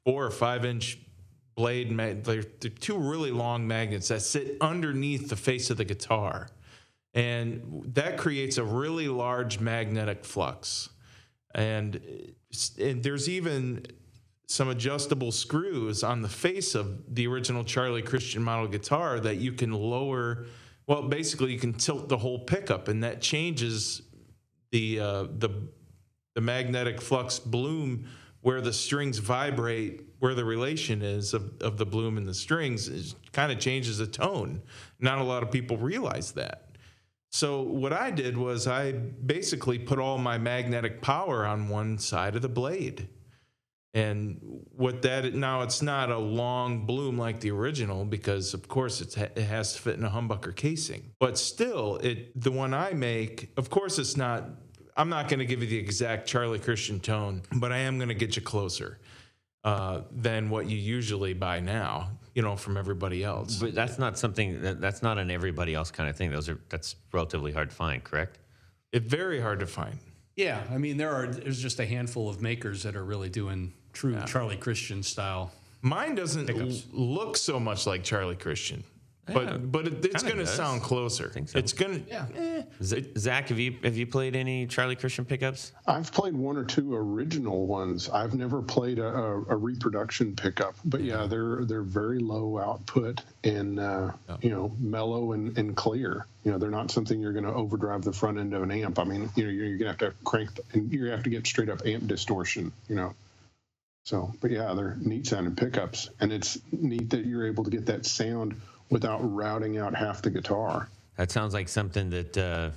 [0.06, 1.00] four or five inch
[1.56, 1.92] blade.
[1.92, 6.50] Mag- they're, they're two really long magnets that sit underneath the face of the guitar,
[7.14, 10.90] and that creates a really large magnetic flux.
[11.56, 12.00] And,
[12.80, 13.84] and there's even
[14.50, 19.54] some adjustable screws on the face of the original Charlie Christian model guitar that you
[19.54, 20.48] can lower.
[20.88, 24.02] Well, basically, you can tilt the whole pickup, and that changes
[24.72, 25.50] the uh, the
[26.34, 28.08] the magnetic flux bloom
[28.42, 32.88] where the strings vibrate where the relation is of, of the bloom and the strings
[32.88, 34.62] is kind of changes the tone.
[35.00, 36.72] Not a lot of people realize that.
[37.30, 42.36] So what I did was I basically put all my magnetic power on one side
[42.36, 43.08] of the blade.
[43.94, 44.38] And
[44.76, 49.18] what that now it's not a long bloom like the original because of course it's,
[49.18, 51.12] it has to fit in a humbucker casing.
[51.20, 54.46] But still, it the one I make, of course it's not
[54.96, 58.10] I'm not going to give you the exact Charlie Christian tone, but I am going
[58.10, 59.00] to get you closer
[59.64, 63.58] uh, than what you usually buy now, you know, from everybody else.
[63.60, 66.32] But that's not something that, that's not an everybody else kind of thing.
[66.32, 68.40] Those are that's relatively hard to find, correct?
[68.92, 70.00] It's very hard to find.
[70.36, 73.74] Yeah, I mean there are there's just a handful of makers that are really doing
[74.00, 75.52] true Charlie Christian style.
[75.82, 78.84] Mine doesn't l- look so much like Charlie Christian,
[79.28, 81.30] but Yeah, but it, it's going to sound closer.
[81.30, 81.60] think so.
[81.60, 82.26] It's going to Yeah.
[82.36, 85.72] eh, Z- Zac, have you have you played any Charlie Christian pickups?
[85.88, 88.10] I've played one or two original ones.
[88.10, 93.22] I've never played a, a, a reproduction pickup, but yeah, they're they're very low output
[93.44, 96.26] and uh, you know mellow and, and clear.
[96.46, 98.98] You know, they're not something you're going to overdrive the front end of an amp.
[99.00, 101.24] I mean, you know, you're, you're going to have to crank the, and you have
[101.24, 102.72] to get straight up amp distortion.
[102.88, 103.14] You know,
[104.04, 107.86] so but yeah, they're neat sounding pickups, and it's neat that you're able to get
[107.88, 108.60] that sound
[108.90, 110.90] without routing out half the guitar.
[111.18, 112.72] That sounds like something that uh,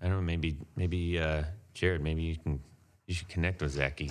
[0.00, 0.22] I don't know.
[0.22, 2.60] Maybe maybe uh, Jared, maybe you can
[3.06, 4.10] you should connect with Zachy.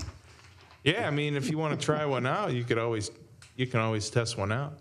[0.83, 1.07] yeah.
[1.07, 3.11] I mean, if you want to try one out, you could always
[3.55, 4.79] you can always test one out.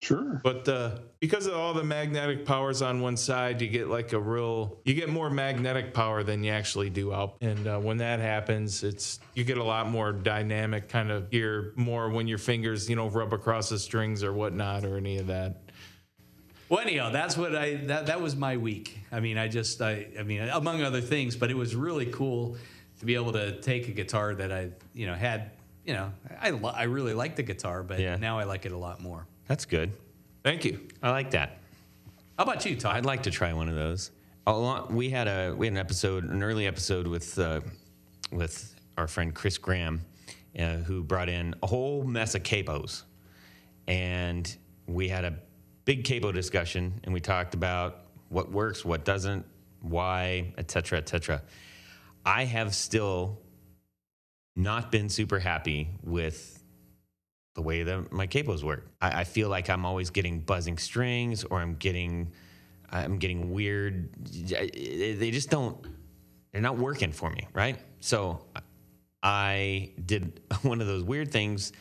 [0.00, 0.40] Sure.
[0.44, 4.20] But uh, because of all the magnetic powers on one side, you get like a
[4.20, 7.36] real, you get more magnetic power than you actually do out.
[7.40, 11.72] And uh, when that happens, it's you get a lot more dynamic kind of gear,
[11.74, 15.26] more when your fingers, you know, rub across the strings or whatnot or any of
[15.26, 15.62] that.
[16.68, 19.00] Well, anyhow, that's what I that that was my week.
[19.10, 22.56] I mean, I just I I mean, among other things, but it was really cool
[23.00, 25.50] to be able to take a guitar that I you know had
[25.84, 28.16] you know I lo- I really like the guitar, but Yeah.
[28.16, 29.26] now I like it a lot more.
[29.48, 29.92] That's good.
[30.44, 30.86] Thank you.
[31.02, 31.58] I like that.
[32.36, 32.94] How about you, Todd?
[32.94, 34.10] I'd like to try one of those.
[34.46, 37.60] Lot, we had a we had an episode, an early episode with uh,
[38.30, 40.04] with our friend Chris Graham,
[40.58, 43.02] uh, who brought in a whole mess of capos,
[43.86, 44.56] and
[44.86, 45.34] we had a
[45.84, 49.44] big capo discussion, and we talked about what works, what doesn't,
[49.80, 51.42] why, et cetera, et cetera.
[52.24, 53.40] I have still
[54.56, 56.57] not been super happy with
[57.58, 58.86] the way that my capos work.
[59.00, 62.30] I, I feel like I'm always getting buzzing strings, or I'm getting,
[62.88, 64.14] I'm getting weird.
[64.24, 65.76] They just don't.
[66.52, 67.76] They're not working for me, right?
[67.98, 68.44] So
[69.24, 71.72] I did one of those weird things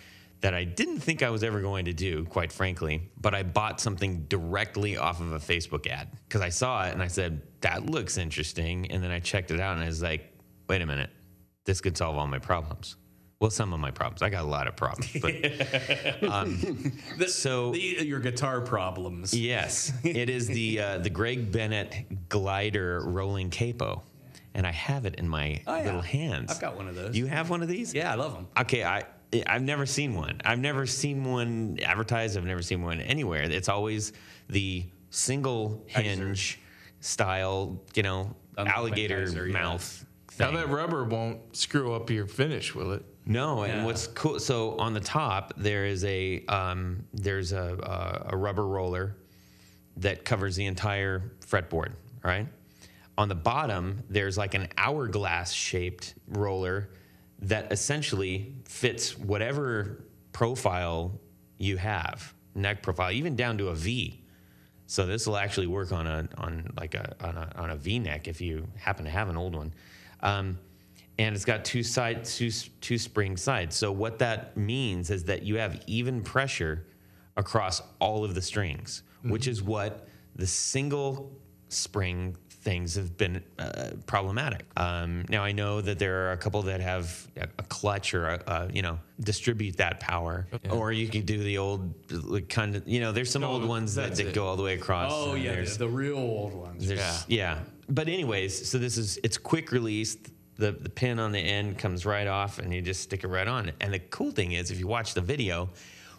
[0.41, 3.11] that I didn't think I was ever going to do, quite frankly.
[3.21, 7.03] But I bought something directly off of a Facebook ad because I saw it and
[7.03, 8.89] I said, that looks interesting.
[8.89, 10.33] And then I checked it out and I was like,
[10.67, 11.11] wait a minute,
[11.65, 12.95] this could solve all my problems.
[13.39, 14.23] Well, some of my problems.
[14.23, 16.58] I got a lot of problems, but um,
[17.28, 19.32] so The, your guitar problems.
[19.34, 24.02] yes, it is the uh, the Greg Bennett glider rolling capo,
[24.56, 25.84] and I have it in my Oh, yeah.
[25.86, 26.52] little hands.
[26.52, 27.15] I've got one of those.
[27.15, 27.93] You have one of these?
[27.93, 28.47] yeah, I love them.
[28.60, 29.04] Okay, I
[29.45, 30.41] I've never seen one.
[30.43, 32.38] I've never seen one advertised.
[32.38, 33.43] I've never seen one anywhere.
[33.43, 34.13] It's always
[34.50, 36.60] the single hinge
[37.02, 39.54] style, you know, alligator Benizer, yeah.
[39.54, 40.06] mouth.
[40.39, 43.06] Now that rubber won't screw up your finish, will it?
[43.27, 43.85] No, and Yeah.
[43.85, 44.39] what's cool?
[44.39, 49.17] So on the top there is a um, there's a, a a rubber roller
[49.97, 51.93] that covers the entire fretboard.
[52.23, 52.47] Right.
[53.17, 56.89] On the bottom there's like an hourglass shaped roller
[57.39, 61.19] that essentially fits whatever profile
[61.57, 64.23] you have, neck profile, even down to a V.
[64.85, 67.99] So this will actually work on a on like a on a on a V
[67.99, 69.73] neck if you happen to have an old one,
[70.21, 70.57] um,
[71.19, 72.51] and it's got two side two
[72.82, 73.75] two spring sides.
[73.75, 76.86] So what that means is that you have even pressure
[77.36, 81.32] across all of the strings, which is what the single
[81.69, 84.65] spring things have been uh, problematic.
[84.75, 88.43] Um, now I know that there are a couple that have a, clutch or a,
[88.47, 92.88] a, you know distribute that power, or you could do the old like, kind of
[92.88, 95.12] you know there's some old ones that, that go all the way across.
[95.13, 96.89] Oh yeah, the real old ones.
[96.89, 97.60] Yeah, yeah.
[97.89, 100.17] But anyways, so this is it's quick release.
[100.58, 103.48] The the pin on the end comes right off, and you just stick it right
[103.48, 103.72] on.
[103.80, 105.70] And the cool thing is, if you watch the video,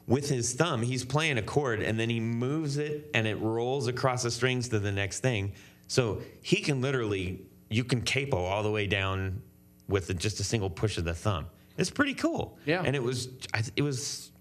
[0.06, 3.88] with his thumb, he's playing a chord, and then he moves it, and it rolls
[3.88, 5.52] across the strings to the next thing.
[5.88, 9.42] So he can literally, you can capo all the way down
[9.88, 11.46] with just a single push of the thumb.
[11.76, 12.58] It's pretty cool.
[12.66, 12.82] Yeah.
[12.84, 14.32] And it was, I, th- it was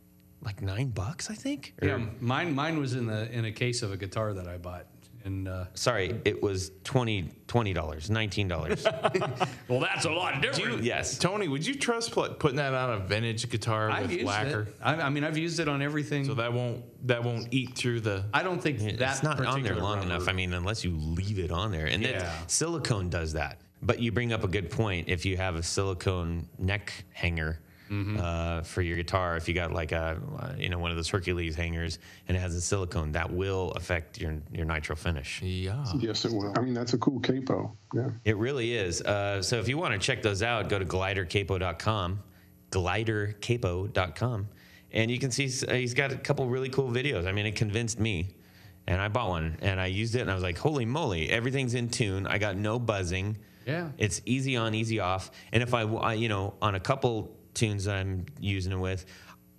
[0.44, 1.74] like nine bucks, I think.
[1.82, 4.58] Or- Yeah, mine mine was in the in a case of a guitar that I
[4.58, 4.88] bought.
[5.28, 7.34] And uh, Sorry, it was 20
[7.74, 8.86] dollars, nineteen dollars.
[9.68, 10.84] well, that's a lot different.
[10.84, 11.18] yes.
[11.18, 14.62] Tony, would you trust pl- putting that on a vintage guitar I've with used lacquer?
[14.62, 14.76] it.
[14.82, 16.24] I, I mean, I've used it on everything.
[16.24, 18.24] So that won't that won't eat through the.
[18.34, 20.30] I don't think that it's not on there long rubber- enough.
[20.30, 22.32] I mean, unless you leave it on there, and then Yeah.
[22.48, 23.60] silicone does that.
[23.82, 25.10] But you bring up a good point.
[25.10, 28.17] If you have a silicone neck hanger Mm-hmm.
[28.19, 31.10] uh, for your guitar, if you got like a uh, you know one of those
[31.10, 35.41] Hercules hangers and it has a silicone, that will affect your your nitro finish.
[35.41, 35.86] Yeah.
[35.97, 36.54] Yes, it will.
[36.58, 37.78] I mean, that's a cool capo.
[37.93, 38.10] Yeah.
[38.26, 39.02] It really is.
[39.02, 42.23] Uh, so if you want to check those out, go to glidercapo.com,
[42.71, 44.47] glidercapo.com,
[44.91, 47.26] and you can see uh, he's got a couple really cool videos.
[47.26, 48.36] I mean, it convinced me,
[48.86, 51.73] and I bought one and I used it, and I was like, holy moly, everything's
[51.73, 52.28] in tune.
[52.28, 53.38] I got no buzzing.
[53.65, 53.89] Yeah.
[53.97, 55.30] It's easy on, easy off.
[55.52, 59.06] And if I, you know, on a couple tunes that I'm using it with,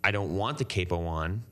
[0.02, 1.42] I don't want the capo on,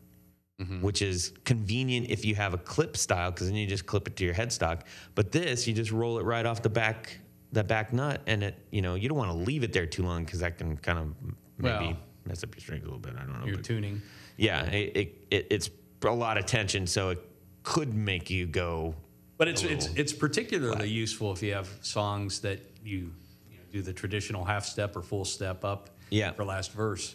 [0.61, 0.81] mm-hmm.
[0.81, 4.17] which is convenient if you have a clip style because then you just clip it
[4.17, 4.83] to your headstock.
[5.15, 7.19] But this, you just roll it right off the back,
[7.53, 10.05] the back nut, and it, you know, you don't want to leave it there too
[10.05, 11.15] long because that can kind of
[11.59, 13.15] maybe Well, mess up your strings a little bit.
[13.17, 13.47] I don't know.
[13.47, 14.01] Your tuning.
[14.37, 15.71] yeah, it, it, it, it's
[16.05, 17.19] a lot of tension, so it
[17.63, 18.95] could make you go.
[19.39, 23.13] But it's it's it's particularly useful if you have songs that you,
[23.51, 26.33] you know, do the traditional half step or full step up Yeah.
[26.33, 27.15] for last verse.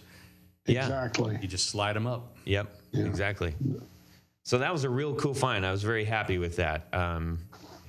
[0.65, 0.83] Yeah.
[0.83, 1.37] Exactly.
[1.41, 2.35] You just slide them up.
[2.45, 3.55] Yep, exactly.
[4.43, 5.65] So that was a real cool find.
[5.65, 6.87] I was very happy with that.
[6.93, 7.39] Um,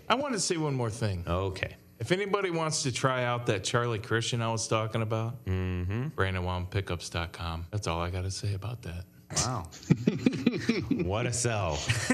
[0.08, 1.24] I want to say one more thing.
[1.26, 1.76] okay.
[1.98, 6.08] If anybody wants to try out that Charlie Christian I was talking about, mm-hmm.
[6.08, 7.66] BrandonWoundPickups.com.
[7.70, 9.04] That's all I got to say about that.
[9.36, 9.68] Wow.
[11.04, 11.76] What a sell.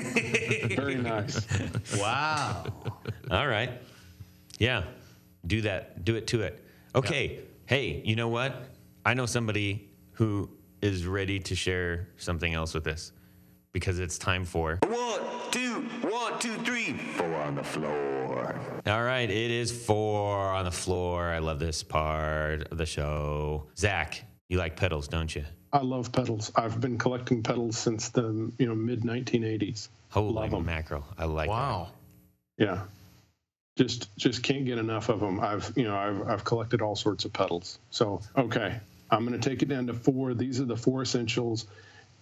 [0.77, 1.41] Very nice.
[1.99, 2.65] wow.
[3.31, 3.71] All right.
[4.59, 4.85] Yeah.
[5.47, 6.05] Do that.
[6.05, 6.63] Do it to it.
[6.95, 7.41] Okay.
[7.67, 8.69] Hey, you know what?
[9.05, 10.51] I know somebody who
[10.83, 13.13] is ready to share something else with us
[13.73, 14.79] because it's time for.
[14.87, 18.59] one, two, one, two, three, four on the floor.
[18.87, 19.31] All right.
[19.31, 21.25] It is four on the floor.
[21.25, 23.67] I love this part of the show.
[23.77, 25.45] Zac, you like pedals, don't you?
[25.73, 26.51] I love pedals.
[26.57, 29.89] I've been collecting pedals since the you know mid 1980s.
[30.11, 31.05] Holy them, mackerel.
[31.19, 31.53] I like that.
[31.53, 31.89] Wow.
[32.57, 32.85] Yeah,
[33.79, 35.41] just just can't get enough of them.
[35.41, 37.79] I've you know I've I've collected all sorts of pedals.
[37.91, 40.35] So okay, I'm going to take it down to four.
[40.35, 41.67] These are the four essentials,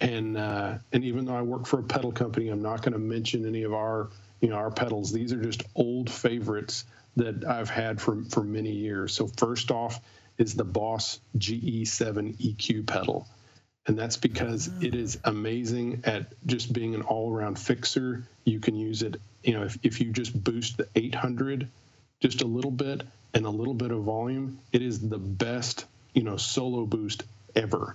[0.01, 2.99] and uh, and even though I work for a pedal company, I'm not going to
[2.99, 5.13] mention any of our you know our pedals.
[5.13, 6.85] These are just old favorites
[7.17, 9.15] that I've had for for many years.
[9.15, 9.99] So first off
[10.37, 13.27] is the Boss GE7 EQ pedal.
[13.87, 18.25] And that's because it is amazing at just being an all around fixer.
[18.45, 21.69] You can use it, you know, if, if you just boost the 800
[22.21, 23.03] just a little bit
[23.35, 27.23] and a little bit of volume, it is the best, you know, solo boost
[27.55, 27.95] ever.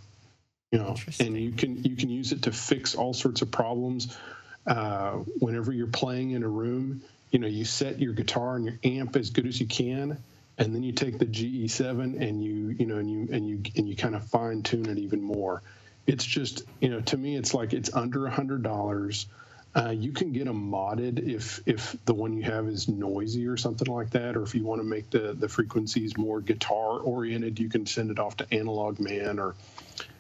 [0.72, 4.18] You know, and you can you can use it to fix all sorts of problems.
[4.66, 7.02] Uh, whenever you're playing in a room,
[7.32, 10.18] you know, you set your guitar and your amp as good as you can,
[10.58, 13.90] and then you take the GE7 and you you know and you and you and
[13.90, 15.62] you kind of fine tune it even more.
[16.08, 19.28] It's just you know to me it's like it's under a hundred dollars.
[19.74, 23.56] Uh, you can get them modded if if the one you have is noisy or
[23.56, 27.60] something like that, or if you want to make the the frequencies more guitar oriented,
[27.60, 29.56] you can send it off to Analog Man or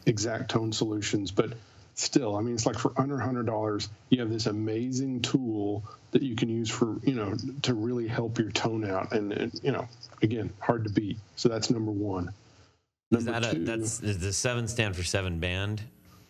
[0.06, 1.32] Exact Tone Solutions.
[1.32, 1.54] But
[1.96, 6.22] still, I mean, it's like for under hundred dollars, you have this amazing tool that
[6.22, 9.72] you can use for you know to really help your tone out, and, and you
[9.72, 9.88] know,
[10.22, 11.18] again, hard to beat.
[11.36, 12.32] So that's number one.
[13.12, 15.82] Is Number that a, that's does the seven stand for seven band?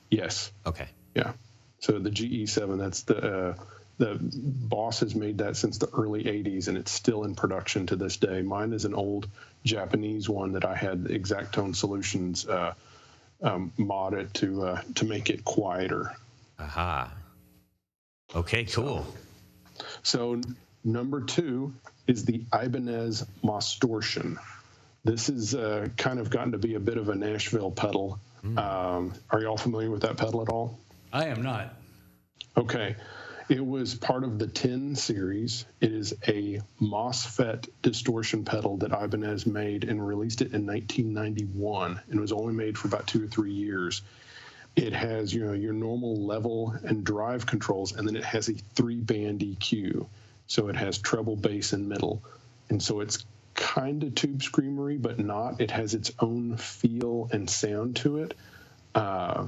[0.09, 0.51] yes.
[0.65, 0.87] Okay.
[1.15, 1.33] Yeah.
[1.79, 3.55] So the GE7, that's the uh,
[3.97, 7.95] the Boss has made that since the early 80s, and it's still in production to
[7.95, 8.41] this day.
[8.41, 9.27] Mine is an old
[9.63, 12.73] Japanese one that I had Exact Tone Solutions uh,
[13.43, 16.15] um, mod it to uh, to make it quieter.
[16.59, 17.11] Aha.
[18.35, 19.05] Okay, cool.
[20.03, 20.41] So
[20.83, 21.73] number two
[22.07, 24.37] is the Ibanez Mostortion.
[25.03, 28.19] This has uh, kind of gotten to be a bit of a Nashville pedal.
[28.43, 30.79] Um, are you all familiar with that pedal at all?
[31.13, 31.73] I am not.
[32.57, 32.95] Okay.
[33.49, 35.65] It was part of the 10 series.
[35.81, 42.19] It is a MOSFET distortion pedal that Ibanez made and released it in 1991 and
[42.19, 44.03] was only made for about two or three years.
[44.75, 48.53] It has, you know, your normal level and drive controls, and then it has a
[48.53, 50.07] three band EQ.
[50.47, 52.23] So it has treble, bass, and middle.
[52.69, 55.61] And so it's kind of tube screamery, but not.
[55.61, 58.33] It has its own feel and sound to it.
[58.93, 59.47] Uh,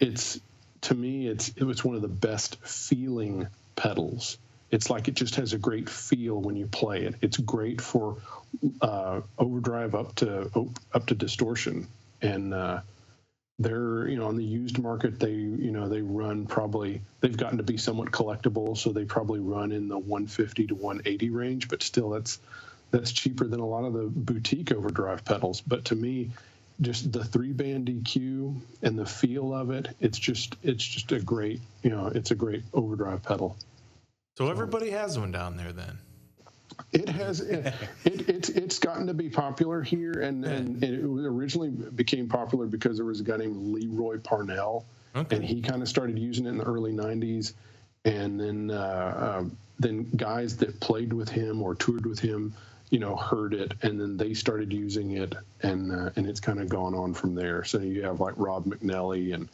[0.00, 0.40] it's
[0.82, 4.36] to me it's it was one of the best feeling pedals
[4.70, 8.16] it's like it just has a great feel when you play it it's great for
[8.80, 10.50] uh, overdrive up to
[10.92, 11.86] up to distortion
[12.20, 12.80] and uh,
[13.58, 17.58] they're you know on the used market they you know they run probably they've gotten
[17.58, 21.82] to be somewhat collectible so they probably run in the 150 to 180 range but
[21.82, 22.40] still that's
[22.92, 26.30] that's cheaper than a lot of the boutique overdrive pedals but to me
[26.80, 31.20] just the three band EQ and the feel of it it's just it's just a
[31.20, 33.56] great you know it's a great overdrive pedal
[34.38, 35.98] So everybody has one down there then.
[36.92, 37.74] It has it,
[38.04, 42.96] it it's it's gotten to be popular here, and and it originally became popular because
[42.96, 45.36] there was a guy named Lee Roy Parnell, Okay.
[45.36, 47.52] and he kind of started using it in the early '90s,
[48.06, 52.54] and then uh, um, then guys that played with him or toured with him,
[52.92, 56.60] you know, heard it, and then they started using it, and uh, and it's kind
[56.60, 57.64] of gone on from there.
[57.64, 59.48] So you have like Rob McNelley and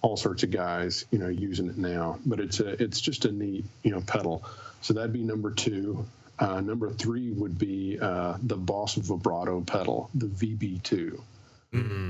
[0.00, 2.20] all sorts of guys, you know, using it now.
[2.24, 4.44] But it's a it's just a neat you know pedal.
[4.80, 6.06] So that'd be number two.
[6.38, 11.20] Uh, number three would be uh, the Boss Vibrato pedal, the VB2.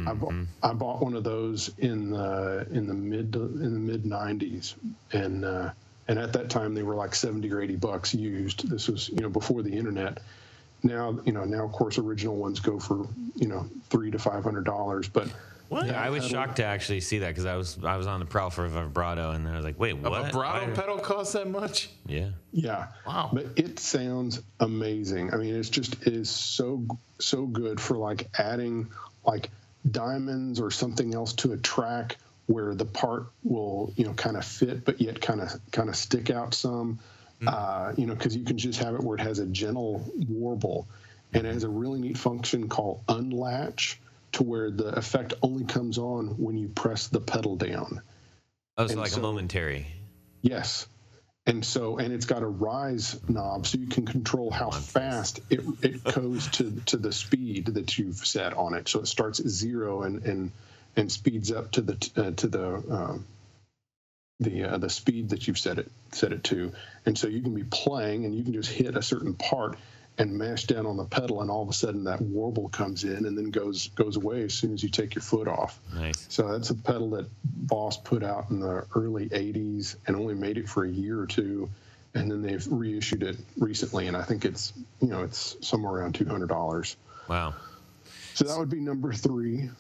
[0.09, 4.05] I, bought, I bought one of those in the in the mid in the mid
[4.05, 4.75] '90s,
[5.12, 5.70] and uh,
[6.09, 8.68] and at that time they were like 70 or 80 bucks used.
[8.68, 10.18] This was you know before the internet.
[10.85, 14.44] Now you know now of course original ones go for you know three to five
[14.44, 15.29] hundred dollars, but
[15.70, 15.87] What?
[15.87, 18.27] Yeah, I was shocked to actually see that because I was I was on the
[18.27, 20.07] prowl for a vibrato and I was like, wait, what?
[20.07, 20.25] A what?
[20.27, 21.88] vibrato Why- pedal costs that much?
[22.07, 22.29] Yeah.
[22.53, 22.88] Yeah.
[23.07, 23.31] Wow.
[23.33, 25.33] But it sounds amazing.
[25.33, 26.85] I mean, it's just it is so
[27.18, 28.88] so good for like adding
[29.27, 29.49] like
[29.90, 32.16] diamonds or something else to a track
[32.47, 35.97] where the part will you know kind of fit but yet kind of kind of
[35.97, 36.99] stick out some.
[37.48, 40.87] Uh, you know, because you can just have it where it has a gentle warble,
[41.33, 44.00] and it has a really neat function called unlatch,
[44.33, 48.02] to where the effect only comes on when you press the pedal down.
[48.76, 49.87] Oh, so And like a momentary.
[50.42, 50.87] Yes.
[51.46, 55.61] And so, and it's got a rise knob, so you can control how fast it,
[55.83, 58.88] it goes to, to the speed that you've set on it.
[58.88, 60.50] So it starts at zero and and,
[60.96, 63.26] and speeds up to the uh, to the um,
[64.40, 66.73] the uh, the speed that you've set it set it to.
[67.07, 69.77] And so you can be playing, and you can just hit a certain part
[70.16, 73.27] and mash down on the pedal, and all of a sudden that warble comes in
[73.27, 75.79] and then goes goes away as soon as you take your foot off.
[75.94, 76.27] Nice.
[76.29, 80.59] So that's a pedal that Boss put out in the early 80s and only made
[80.59, 81.68] it for a year or two.
[82.16, 84.07] And then they've reissued it recently.
[84.07, 86.97] And I think it's, you know, it's somewhere around $200.
[87.29, 87.55] Wow.
[88.35, 89.70] So that would be number three.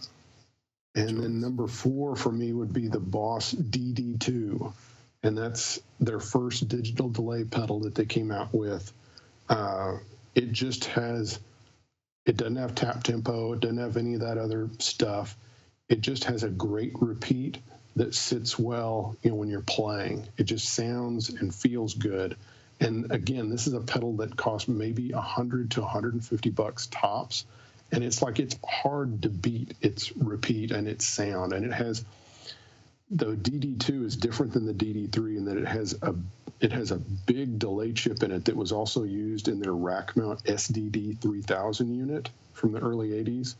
[0.94, 4.72] And then number four for me would be the Boss DD2.
[5.22, 8.92] And that's their first digital delay pedal that they came out with.
[9.48, 9.98] Uh,
[10.34, 11.40] it just has,
[12.26, 15.36] it doesn't have tap tempo, it doesn't have any of that other stuff.
[15.88, 17.58] It just has a great repeat
[17.96, 20.26] that sits well you know, when you're playing.
[20.36, 22.36] It just sounds and feels good.
[22.80, 27.44] And again, this is a pedal that costs maybe 100 to 150 bucks tops
[27.92, 31.52] and it's like it's hard to beat its repeat and its sound.
[31.52, 32.04] And it has
[33.10, 36.14] the dd2 is different than the dd3 in that it has a
[36.60, 40.16] it has a big delay chip in it that was also used in their rack
[40.16, 43.54] mount sdd 3000 unit from the early 80s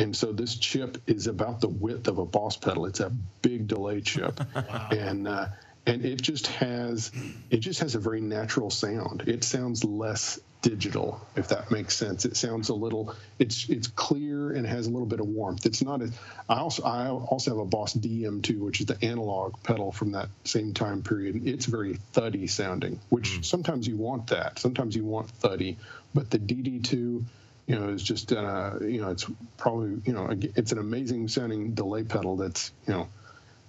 [0.00, 2.86] and so this chip is about the width of a boss pedal.
[2.86, 4.40] It's a big delay chip.
[4.90, 5.48] And uh,
[5.86, 7.12] and it just has
[7.50, 9.24] it just has a very natural sound.
[9.26, 14.52] It sounds less digital if that makes sense it sounds a little it's it's clear
[14.52, 16.12] and has a little bit of warmth it's not as
[16.48, 20.28] i also i also have a boss dm2 which is the analog pedal from that
[20.44, 25.30] same time period it's very thuddy sounding which sometimes you want that sometimes you want
[25.30, 25.78] thuddy
[26.14, 27.24] but the dd2 you
[27.68, 29.24] know is just uh you know it's
[29.56, 33.08] probably you know it's an amazing sounding delay pedal that's you know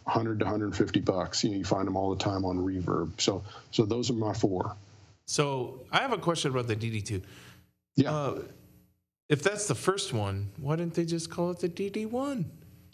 [0.06, 1.44] 100 to 150 bucks.
[1.44, 3.22] You know, you find them all the time on Reverb.
[3.22, 4.76] So, so those are my four.
[5.28, 7.24] So I have a question about the DD2.
[7.96, 8.42] Yeah, Uh,
[9.30, 12.46] if that's the first one, why didn't they just call it the DD1?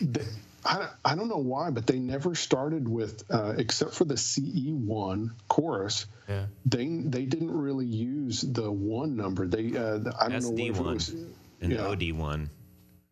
[0.00, 0.24] They-
[0.66, 4.14] I, don't- I don't know why, but they never started with, uh, except for the
[4.16, 6.06] CE1 chorus.
[6.26, 6.46] Yeah.
[6.64, 9.46] They they didn't really use the one number.
[9.46, 11.08] They uh, the- I don't know what if it SD1 was.
[11.60, 11.80] And Yeah.
[11.80, 12.48] OD1.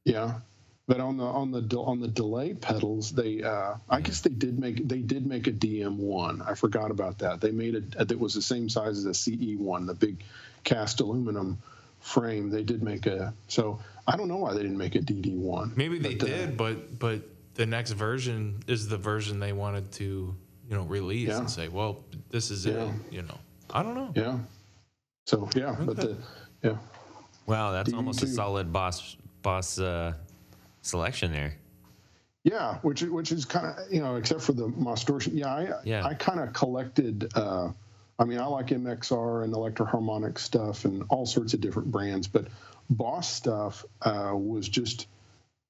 [0.06, 0.40] Yeah,
[0.88, 4.58] but on the on the on the delay pedals, they uh, I guess they did
[4.58, 6.42] make they did make a DM one.
[6.42, 7.40] I forgot about that.
[7.40, 10.22] They made a that was the same size as a CE one, the big
[10.64, 11.58] cast aluminum
[12.00, 12.50] frame.
[12.50, 15.72] They did make a so I don't know why they didn't make a DD one.
[15.76, 17.20] Maybe they But, uh, did, but but
[17.54, 20.04] the next version is the version they wanted to
[20.68, 21.38] you know release Yeah.
[21.38, 22.72] and say, well, this is Yeah.
[22.88, 22.92] it.
[23.12, 23.38] You know,
[23.72, 24.10] I don't know.
[24.16, 24.38] Yeah.
[25.26, 26.16] So yeah, but the
[26.62, 26.76] yeah.
[27.46, 30.14] Wow, that's almost a solid boss boss uh,
[30.82, 31.54] selection there.
[32.44, 35.30] Yeah, which which is kind of you know, except for the Mostortion.
[35.34, 36.04] Yeah, I Yeah.
[36.04, 37.30] I kind of collected.
[37.34, 37.70] Uh,
[38.18, 42.48] I mean, I like MXR and Electroharmonic stuff and all sorts of different brands, but
[42.90, 45.06] Boss stuff uh, was just.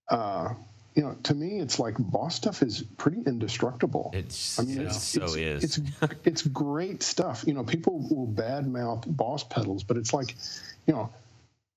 [0.09, 0.55] Uh,
[0.95, 4.11] you know, to me, it's like Boss stuff is pretty indestructible.
[4.13, 5.65] It's, I mean, it it's, so it's, is.
[5.65, 5.81] It's
[6.25, 7.45] it's great stuff.
[7.47, 10.37] You know, people will badmouth Boss pedals, but it's like,
[10.87, 11.11] you know,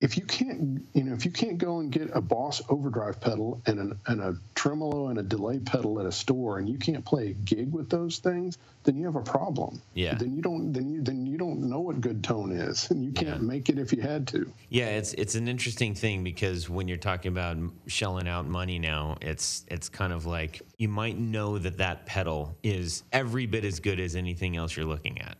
[0.06, 3.60] if you can't, you know, if you can't go and get a Boss overdrive pedal
[3.66, 7.04] and an, and a tremolo and a delay pedal at a store, and you can't
[7.04, 9.82] play a gig with those things, then you have a problem.
[9.96, 10.14] Yeah.
[10.14, 10.72] Then you don't.
[10.72, 13.48] Then you then you don't know what good tone is, and you can't Yeah.
[13.48, 14.52] make it if you had to.
[14.70, 19.18] Yeah, it's it's an interesting thing because when you're talking about shelling out money now,
[19.22, 23.80] it's it's kind of like you might know that that pedal is every bit as
[23.80, 25.36] good as anything else you're looking at,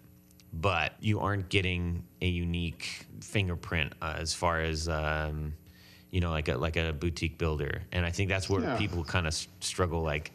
[0.62, 5.54] but you aren't getting a unique fingerprint uh, as far as um,
[6.12, 7.82] you know, like a like a boutique builder.
[7.92, 8.78] And I think that's where Yeah.
[8.78, 10.02] people kind of struggle.
[10.02, 10.32] Like,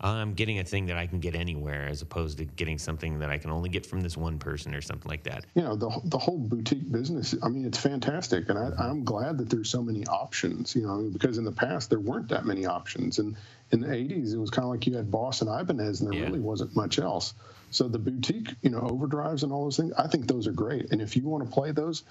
[0.00, 3.30] I'm getting a thing that I can get anywhere, as opposed to getting something that
[3.30, 5.44] I can only get from this one person or something like that.
[5.54, 7.34] you know the the whole boutique business.
[7.42, 10.74] I mean, it's fantastic, and I, I'm glad that there's so many options.
[10.74, 13.36] You know, because in the past there weren't that many options, and
[13.72, 16.18] in the '80s it was kind of like you had Boss and Ibanez, and there
[16.18, 16.26] Yeah.
[16.26, 17.34] really wasn't much else.
[17.70, 20.90] So the boutique, you know, overdrives and all those things, I think those are great.
[20.90, 22.02] And if you want to play those,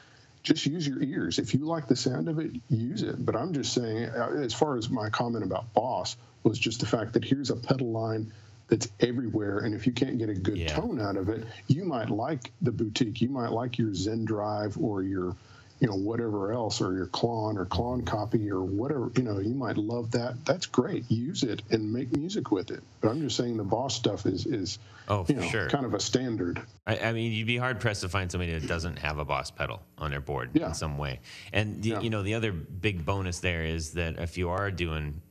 [0.43, 1.39] just use your ears.
[1.39, 3.24] If you like the sound of it, use it.
[3.26, 6.86] But I'm just saying, uh, as far as my comment about Boss was just the
[6.86, 8.32] fact that here's a pedal line
[8.70, 10.68] that's everywhere, and if you can't get a good Yeah.
[10.76, 13.22] tone out of it, you might like the boutique.
[13.22, 15.36] You might like your Zendrive or your,
[15.80, 19.11] you know, whatever else, or your Klon or Klon copy or whatever.
[19.15, 20.43] You know, you might love that.
[20.45, 21.09] That's great.
[21.09, 22.82] Use it and make music with it.
[23.01, 25.69] But I'm just saying the Boss stuff is is Oh, you know sure.
[25.69, 26.61] kind of a standard.
[26.86, 29.49] I, I mean, you'd be hard pressed to find somebody that doesn't have a boss
[29.51, 30.67] pedal on their board Yeah.
[30.67, 31.21] in some way.
[31.53, 32.01] And the, Yeah.
[32.01, 35.21] you know, the other big bonus there is that if you are doing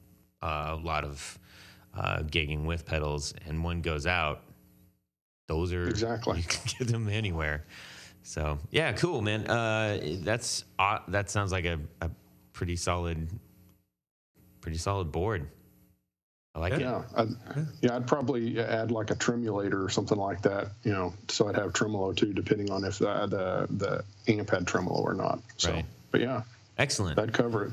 [0.41, 1.39] uh, a lot of
[1.95, 4.41] uh, gigging with pedals and one goes out,
[5.49, 6.39] those are Exactly.
[6.41, 7.65] you can get them anywhere.
[8.27, 9.47] So yeah, cool, man.
[9.47, 12.11] Uh, that's uh, that sounds like a, a
[12.53, 13.29] pretty solid,
[14.61, 15.47] pretty solid board.
[16.53, 16.81] I like it.
[16.81, 17.29] Yeah, I'd,
[17.83, 20.73] yeah, I'd probably add like a tremulator or something like that.
[20.83, 24.67] You know, so I'd have tremolo too, depending on if the the, the amp had
[24.67, 25.41] tremolo or not.
[25.59, 25.85] So, Right.
[26.11, 26.43] but yeah,
[26.79, 27.15] Excellent.
[27.15, 27.73] that'd cover it.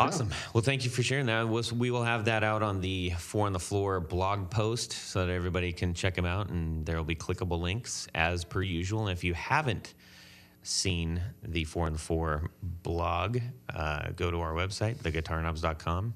[0.00, 0.30] Awesome.
[0.54, 1.48] Well, thank you for sharing that.
[1.48, 5.72] We'll- have that out on the Four on the Floor blog post so that everybody
[5.72, 9.06] can check them out, and there will be clickable links as per usual.
[9.08, 9.94] And if you haven't
[10.62, 13.38] seen the Four on the Four blog,
[13.72, 16.14] uh, go to our website, theguitarknobs.com,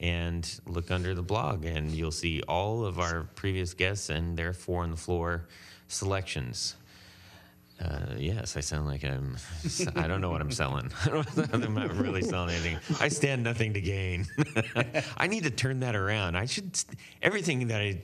[0.00, 4.52] and look under the blog, and you'll see all of our previous guests and their
[4.52, 5.46] Four on the Floor
[5.88, 6.76] selections.
[7.80, 9.36] Uh, yes, I sound like I'm.
[9.96, 10.90] I don't know what I'm selling.
[11.04, 12.78] I don't, I'm not really selling anything.
[13.00, 14.26] I stand nothing to gain.
[15.16, 16.36] I need to turn that around.
[16.36, 16.78] I should.
[17.22, 18.02] Everything that I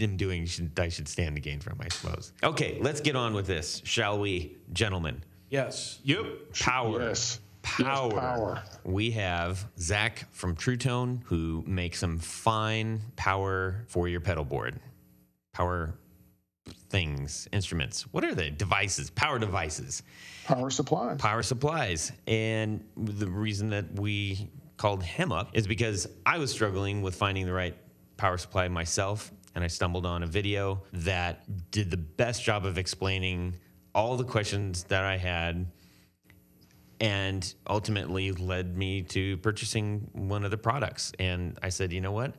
[0.00, 1.78] am doing, should, I should stand to gain from.
[1.80, 2.32] I suppose.
[2.42, 5.22] Okay, let's get on with this, shall we, gentlemen?
[5.50, 6.00] Yes.
[6.02, 6.54] Yep.
[6.58, 7.02] Power.
[7.02, 7.38] Yes.
[7.62, 8.10] Power.
[8.12, 8.62] Yes, power.
[8.82, 14.80] We have Zac from Truetone who makes some fine power for your pedal board.
[15.52, 15.94] Power
[16.92, 18.02] things, instruments.
[18.12, 18.50] What are they?
[18.50, 20.02] Devices, power devices,
[20.44, 22.12] Power supplies, power supplies.
[22.26, 27.46] And the reason that we called him up is because I was struggling with finding
[27.46, 27.74] the right
[28.16, 29.32] power supply myself.
[29.54, 33.56] And I stumbled on a video that did the best job of explaining
[33.94, 35.66] all the questions that I had
[37.00, 41.12] and ultimately led me to purchasing one of the products.
[41.18, 42.34] And I said, you know what?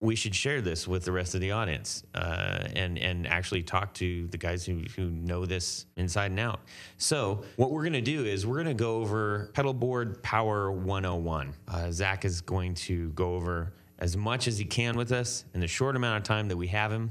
[0.00, 3.94] We should share this with the rest of the audience uh, and and actually talk
[3.94, 6.60] to the guys who, who know this inside and out.
[6.98, 10.70] So what we're going to do is we're going to go over pedal board power
[10.70, 11.52] 101.
[11.66, 15.60] Uh, Zac is going to go over as much as he can with us in
[15.60, 17.10] the short amount of time that we have him.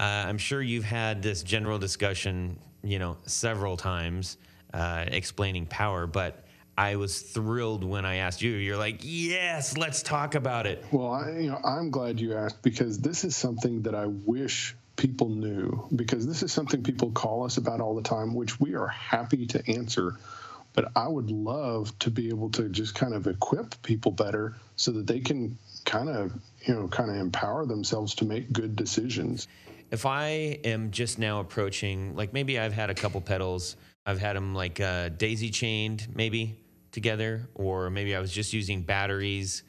[0.00, 4.38] Uh, I'm sure you've had this general discussion, you know, several times
[4.74, 6.44] uh, explaining power, but
[6.78, 8.52] I was thrilled when I asked you.
[8.52, 10.84] You're like, yes, let's talk about it.
[10.92, 14.76] Well, I, you know, I'm glad you asked because this is something that I wish
[14.94, 18.76] people knew because this is something people call us about all the time, which we
[18.76, 20.18] are happy to answer.
[20.72, 24.92] But I would love to be able to just kind of equip people better so
[24.92, 26.32] that they can kind of,
[26.64, 29.48] you know, kind of empower themselves to make good decisions.
[29.90, 33.74] If I am just now approaching, like maybe I've had a couple pedals,
[34.06, 36.56] I've had them like uh, daisy chained maybe
[36.92, 39.62] together, or maybe I was just using batteries.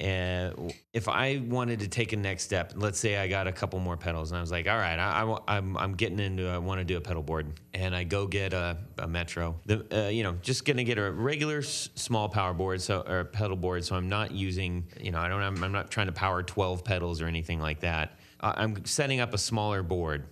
[0.00, 3.78] And if I wanted to take a next step, let's say I got a couple
[3.80, 6.56] more pedals, and I was like, all right, I, am I'm, I'm getting into, I
[6.56, 9.60] want to do a pedal board, and I go get a, a Metro.
[9.66, 13.24] The, uh, you know, just gonna get a regular s- small power board, so or
[13.24, 13.84] pedal board.
[13.84, 16.82] So I'm not using, you know, I don't, I'm, I'm not trying to power 12
[16.82, 18.18] pedals or anything like that.
[18.40, 20.24] Uh, I'm setting up a smaller board.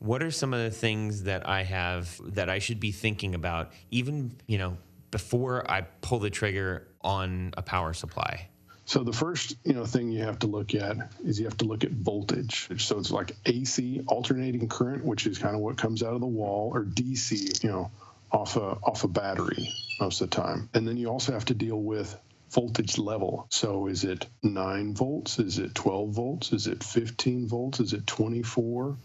[0.00, 3.72] What are some of the things that I have that I should be thinking about,
[3.90, 4.76] even you know,
[5.10, 8.48] before I pull the trigger on a power supply?
[8.84, 11.66] So the first, you know, thing you have to look at is you have to
[11.66, 12.68] look at voltage.
[12.80, 16.26] So it's like AC, alternating current, which is kind of what comes out of the
[16.26, 17.90] wall, or DC, you know,
[18.32, 20.70] off a off a battery most of the time.
[20.72, 22.18] And then you also have to deal with
[22.50, 23.46] voltage level.
[23.50, 25.38] So is it 9 volts?
[25.38, 26.52] Is it 12 volts?
[26.52, 27.80] Is it 15 volts?
[27.80, 28.96] Is it 24?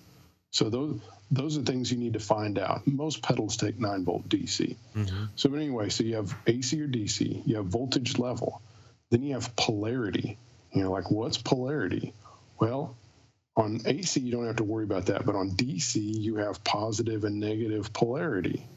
[0.51, 1.01] So those
[1.33, 2.85] those are things you need to find out.
[2.85, 4.75] Most pedals take 9 volt DC.
[4.95, 5.25] Mm-hmm.
[5.35, 8.61] So but anyway, so you have AC or DC, you have voltage level.
[9.09, 10.37] Then you have polarity.
[10.71, 12.13] You know, like what's polarity?
[12.59, 12.95] Well,
[13.55, 17.23] on AC, you don't have to worry about that, but on DC, you have positive
[17.23, 18.67] and negative polarity.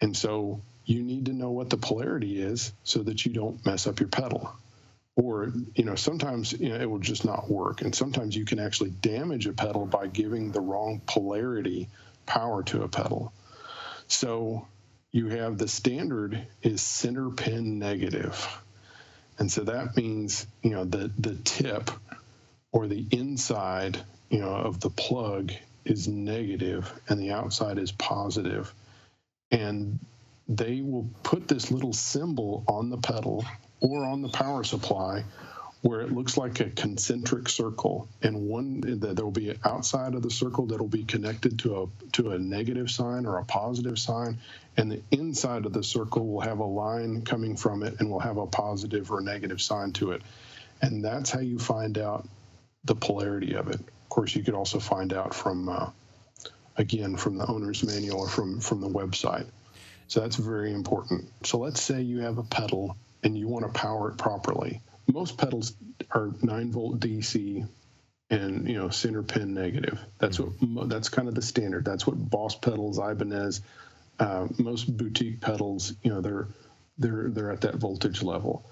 [0.00, 3.86] And so you need to know what the polarity is so that you don't mess
[3.86, 4.54] up your pedal.
[5.16, 7.82] Or, you know, sometimes you know, it will just not work.
[7.82, 11.88] And sometimes you can actually damage a pedal by giving the wrong polarity
[12.26, 13.32] power to a pedal.
[14.08, 14.66] So
[15.12, 17.80] you have the standard is center pin.
[19.38, 21.90] And so that means, you know, the, the tip
[22.72, 24.00] or the inside,
[24.30, 25.52] you know, of the plug
[25.84, 27.92] is negative and the outside is.
[29.50, 30.00] And
[30.48, 33.44] they will put this little symbol on the pedal
[33.84, 35.22] or on the power supply
[35.82, 40.22] where it looks like a concentric circle and one that there will be outside of
[40.22, 44.38] the circle that'll be connected to a to a negative sign or a positive sign.
[44.78, 48.20] And the inside of the circle will have a line coming from it and will
[48.20, 50.22] have a positive or negative sign to it.
[50.80, 52.26] And that's how you find out
[52.84, 53.78] the polarity of it.
[53.80, 55.90] Of course you could also find out from uh,
[56.78, 59.46] again from the owner's manual or from from the website.
[60.06, 61.30] So that's very important.
[61.44, 64.80] So let's say you have a pedal and you want to power it properly.
[65.12, 65.74] Most pedals
[66.10, 67.66] are 9 volt DC
[68.30, 69.98] and you know center pin negative.
[70.18, 71.84] That's what that's kind of the standard.
[71.84, 73.60] That's what Boss pedals, Ibanez,
[74.18, 76.48] uh, most boutique pedals, you know, they're
[76.98, 78.64] they're they're at that voltage level.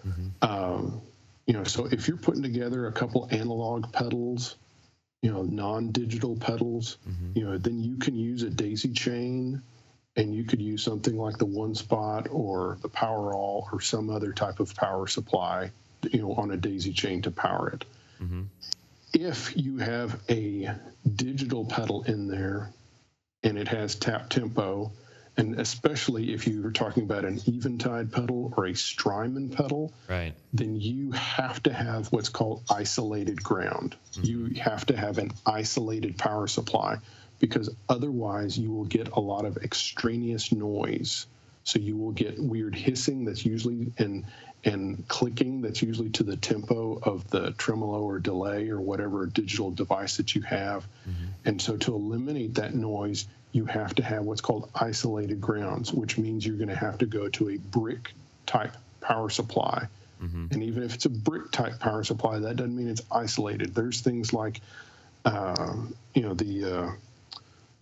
[0.42, 1.00] Um,
[1.46, 4.56] you know, so if you're putting together a couple analog pedals,
[5.22, 6.98] you know, non-digital pedals,
[7.34, 9.62] you know, then you can use a daisy chain
[10.16, 14.10] and you could use something like the one spot or the power all or some
[14.10, 15.70] other type of power supply
[16.10, 17.84] you know on a daisy chain to power it
[18.22, 18.42] mm-hmm.
[19.14, 20.70] if you have a
[21.16, 22.70] digital pedal in there
[23.42, 24.92] and it has tap tempo
[25.36, 30.34] and especially if you're talking about an eventide pedal or a strymon pedal Right.
[30.52, 33.96] then you have to have what's called isolated ground.
[34.12, 34.24] Mm-hmm.
[34.24, 36.98] You have to have an isolated power supply
[37.42, 41.26] because otherwise you will get a lot of extraneous noise.
[41.64, 44.24] So you will get weird hissing that's usually and
[44.64, 49.72] and clicking that's usually to the tempo of the tremolo or delay or whatever digital
[49.72, 50.86] device that you have.
[51.44, 56.16] And so to eliminate that noise, you have to have what's called isolated grounds, which
[56.16, 58.12] means you're going to have to go to a brick
[58.46, 59.88] type power supply.
[60.52, 63.74] And even if it's a brick type power supply, that doesn't mean it's isolated.
[63.74, 64.60] There's things like,
[65.24, 66.90] um, you know, the uh,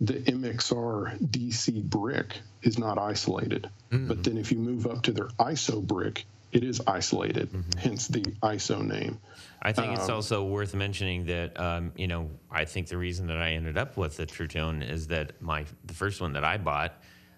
[0.01, 3.69] the MXR DC brick is not isolated.
[4.07, 7.49] But then if you move up to their ISO brick, it is isolated.
[7.77, 9.19] Hence the ISO name.
[9.61, 13.37] I think it's also worth mentioning that um, you know I think the reason that
[13.37, 16.95] I ended up with the Truetone is that my the first one that I bought,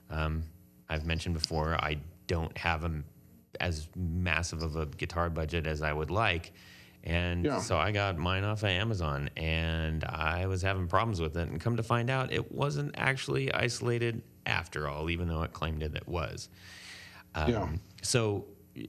[0.09, 0.43] um,
[0.88, 1.97] I've mentioned before, I
[2.28, 3.03] don't have a,
[3.59, 6.53] as massive of a guitar budget as I would like,
[7.04, 7.60] and Yeah.
[7.60, 11.60] so I got mine off of Amazon, and I was having problems with it, and
[11.60, 15.95] come to find out, it wasn't actually isolated after all, even though it claimed that
[15.95, 16.49] it was.
[17.36, 17.70] Um, Yeah.
[18.01, 18.45] So
[18.76, 18.86] y-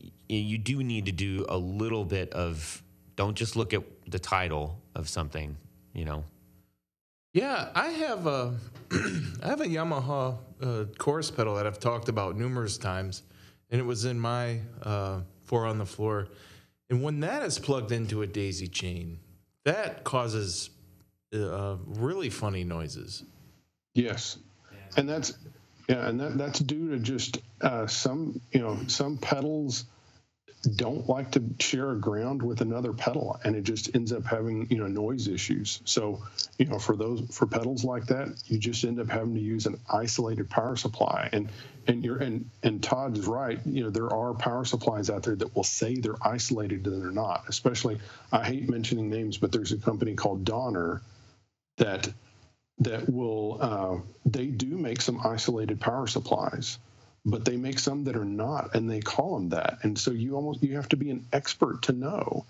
[0.00, 2.82] y- you do need to do a little bit of
[3.16, 5.56] don't just look at the title of something,
[5.92, 6.24] you know.
[7.34, 8.56] Yeah, I have a
[9.42, 13.22] I have a Yamaha uh, chorus pedal that I've talked about numerous times,
[13.70, 16.28] and it was in my uh, four on the floor.
[16.90, 19.20] And when that is plugged into a daisy chain,
[19.64, 20.70] that causes
[21.34, 23.24] uh, really funny noises.
[23.94, 24.38] Yes,
[24.96, 25.36] and that's
[25.88, 29.84] yeah, and that, that's due to just uh, some you know some pedals
[30.62, 34.68] don't like to share a ground with another pedal, and it just ends up having
[34.70, 35.80] you know noise issues.
[35.84, 36.22] So
[36.58, 39.66] you know for those for pedals like that, you just end up having to use
[39.66, 41.28] an isolated power supply.
[41.32, 41.48] And
[41.86, 43.60] and you're and and Todd is right.
[43.66, 47.12] You know there are power supplies out there that will say they're isolated and they're
[47.12, 47.44] not.
[47.48, 48.00] Especially
[48.32, 51.02] I hate mentioning names, but there's a company called Donner
[51.76, 52.12] that
[52.80, 53.96] that will uh,
[54.26, 56.78] they do make some isolated power supplies
[57.30, 60.34] but they make some that are not and they call them that and so you
[60.36, 62.44] almost you have to be an expert to know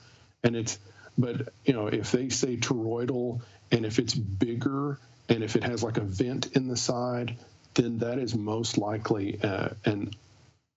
[0.45, 0.79] and it's
[1.19, 3.41] but you know if they say toroidal
[3.73, 4.99] and if it's bigger
[5.29, 7.37] and if it has like a vent in the side
[7.75, 10.11] then that is most likely uh, an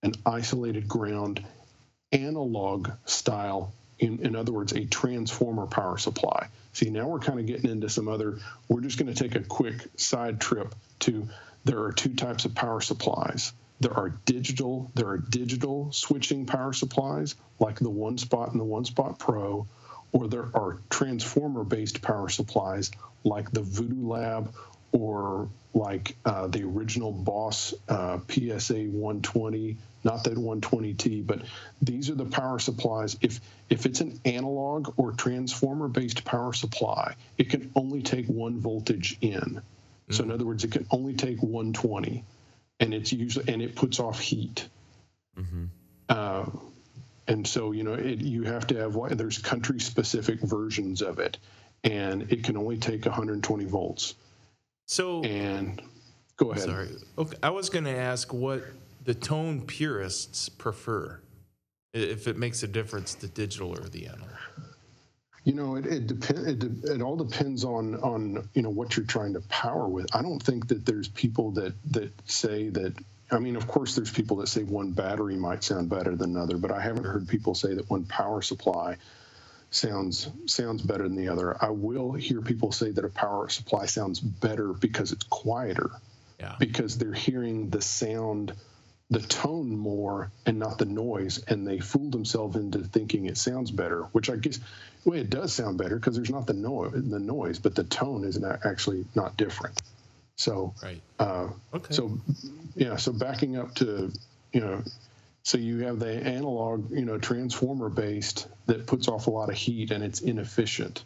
[0.03, 1.43] an isolated ground
[2.11, 3.73] analog style.
[3.99, 6.47] In, in other words, a transformer power supply.
[6.73, 8.39] See, now we're kind of getting into some other.
[8.67, 11.27] We're just going to take a quick side trip to.
[11.63, 13.53] There are two types of power supplies.
[13.81, 14.91] There are digital.
[14.93, 19.67] There are digital switching power supplies like the OneSpot and the OneSpot Pro,
[20.11, 22.91] or there are transformer-based power supplies
[23.23, 24.53] like the Voodoo Lab
[24.91, 31.41] or like uh, the original Boss uh, PSA 120, not that 120T, but
[31.81, 33.17] these are the power supplies.
[33.21, 39.17] If if it's an analog or transformer-based power supply, it can only take one voltage
[39.21, 39.63] in.
[40.11, 42.23] So in other words, it can only take 120,
[42.81, 44.67] and it's usually and it puts off heat.
[46.09, 46.45] Uh,
[47.27, 51.37] and so you know it, you have to have there's country specific versions of it
[51.85, 54.15] and it can only take 120 volts
[54.87, 55.81] So and
[56.35, 56.89] go ahead sorry.
[57.17, 58.63] Okay, I was going to ask what
[59.05, 61.21] the tone purists prefer.
[61.93, 64.29] If it makes a difference, the digital or the analog.
[65.43, 69.05] You know it it, depend, it it all depends on on you know what you're
[69.05, 70.15] trying to power with.
[70.15, 72.93] I don't think that there's people that that say that
[73.31, 76.57] i mean of course there's people that say one battery might sound better than another
[76.57, 78.97] but i haven't heard people say that one power supply
[79.71, 81.57] sounds sounds better than the other.
[81.63, 85.89] I will hear people say that a power supply sounds better because it's quieter.
[86.39, 86.55] Yeah.
[86.57, 88.53] because they're hearing the sound,
[89.11, 93.69] the tone more and not the noise, and they fool themselves into thinking it sounds
[93.69, 94.03] better.
[94.13, 94.59] Which I guess,
[95.03, 98.23] well, it does sound better because there's not the noise, the noise, but the tone
[98.23, 99.79] is not actually not different.
[100.37, 101.01] So, Right.
[101.19, 101.93] uh, Okay.
[101.93, 102.17] so
[102.75, 104.11] yeah, so backing up to,
[104.53, 104.81] you know,
[105.43, 109.55] so you have the analog, you know, transformer based that puts off a lot of
[109.55, 111.03] heat and it's inefficient.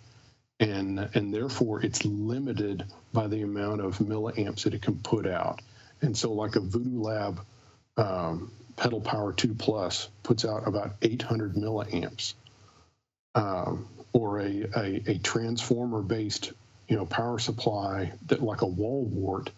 [0.60, 5.62] And and therefore it's limited by the amount of milliamps that it can put out.
[6.02, 7.42] And so like a Voodoo Lab
[7.98, 12.34] um, pedal power 2 plus puts out about 800 milliamps
[13.36, 16.52] um, or a, a, a transformer based
[16.88, 19.50] you know power supply that like a wall wart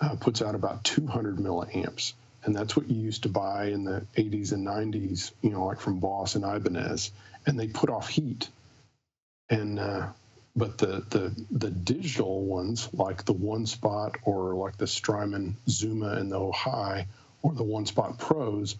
[0.00, 2.12] uh, puts out about 200 milliamps.
[2.44, 5.80] And that's what you used to buy in the 80s and 90s you know like
[5.80, 7.10] from boss and ibanez.
[7.46, 8.48] And they put off heat.
[9.50, 10.08] And uh,
[10.54, 16.12] but the, the the digital ones like the one spot or like the strymon zuma
[16.12, 17.06] and the Ojai
[17.42, 18.76] or the one spot pros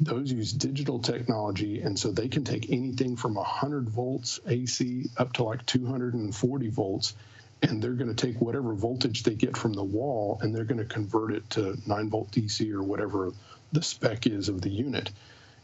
[0.00, 5.32] those use digital technology and so they can take anything from 100 volts ac up
[5.32, 7.14] to like 240 volts
[7.62, 10.78] and they're going to take whatever voltage they get from the wall and they're going
[10.78, 13.32] to convert it to 9 volt dc or whatever
[13.72, 15.10] the spec is of the unit.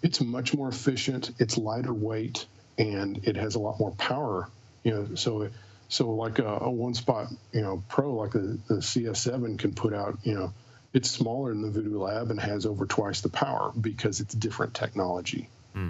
[0.03, 4.49] It's much more efficient it's lighter weight and it has a lot more power
[4.83, 5.49] you know so
[5.89, 9.95] so like a, a one spot you know pro like the, the cs7 can put
[9.95, 10.53] out you know
[10.95, 14.73] it's smaller than the voodoo lab and has over twice the power because it's different
[14.75, 15.49] technology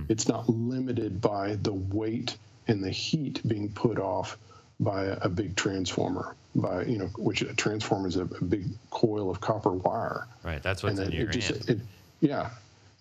[0.09, 2.37] it's not limited by the weight
[2.69, 4.39] and the heat being put off
[4.81, 8.65] by a, a big transformer by you know which a transformer is a, a big
[8.91, 10.63] coil of copper wire Right.
[10.63, 11.69] That's what's and in your just hand.
[11.69, 11.79] it,
[12.21, 12.51] yeah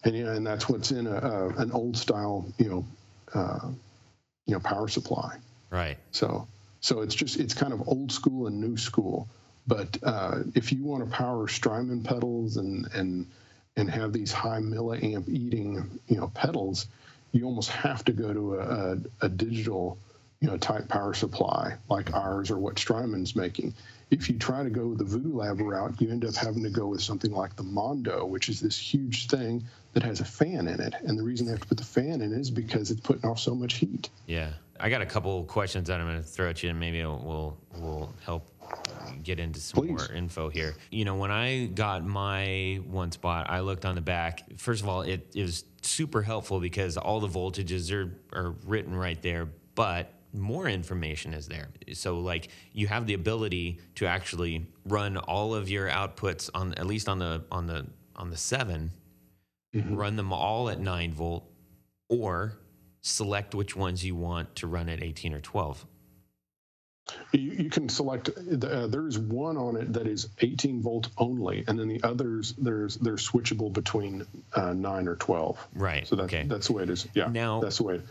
[0.04, 2.86] and yeah and that's what's in a, a an old style you know
[3.34, 3.68] uh,
[4.46, 5.38] you know power supply
[5.70, 5.98] right.
[6.12, 6.48] so
[6.82, 9.28] so it's just it's kind of old school and new school
[9.68, 13.28] but uh, if you want to power Strymon pedals and and
[13.76, 16.88] and have these high milliamp eating you know pedals
[17.32, 19.98] you almost have to go to a, a, a digital
[20.40, 23.74] you know type power supply like ours or what Strymon's making.
[24.12, 26.88] If you try to go the Voodoo Lab route you end up having to go
[26.88, 30.80] with something like the Mondo which is this huge thing that has a fan in
[30.80, 30.94] it.
[31.06, 33.40] And the reason they have to put the fan in is because it's putting off
[33.40, 34.10] so much heat.
[34.26, 34.50] Yeah.
[34.80, 37.20] I got a couple questions that I'm going to throw at you, and maybe it'll,
[37.20, 38.46] will will help
[39.08, 39.90] Um, get into some Please.
[39.90, 40.76] more info here.
[40.92, 44.44] You know, when I got my one spot, I looked on the back.
[44.58, 49.22] First of all, it, it super helpful because all the voltages are are written right
[49.22, 51.70] there, but more information is there.
[51.94, 56.88] So like you have the ability to actually run all of your outputs on at
[56.88, 58.92] least on the on the on the 7
[59.74, 59.96] mm-hmm.
[59.96, 61.50] run them all at 9 volt
[62.10, 62.60] or
[63.02, 65.86] select which ones you want to run at 18 or 12.
[67.32, 68.30] You, you can select.
[68.30, 72.96] Uh, there's one on it that is 18 volt only, and then the others there's
[72.98, 75.68] they're switchable between uh, nine or 12.
[75.76, 76.08] Right.
[76.08, 76.44] So that, okay.
[76.44, 77.08] that's the way it is.
[77.14, 77.28] Yeah.
[77.28, 78.02] Now- that's the way.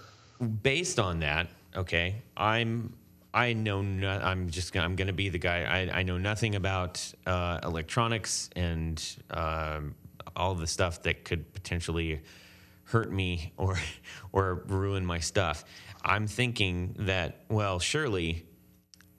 [0.62, 2.93] Based on that, okay, I'm
[3.34, 5.62] I know no, I'm just gonna, I'm going to be the guy.
[5.62, 9.95] I, I know nothing about uh, electronics and um,
[10.36, 12.20] all the stuff that could potentially
[12.84, 13.78] hurt me or
[14.32, 15.64] or ruin my stuff.
[16.05, 18.45] I'm thinking that well, surely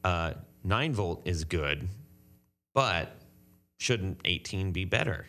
[0.03, 0.33] uh,
[0.63, 1.87] nine volt is good,
[2.73, 3.15] but
[3.77, 5.27] shouldn't 18 be better?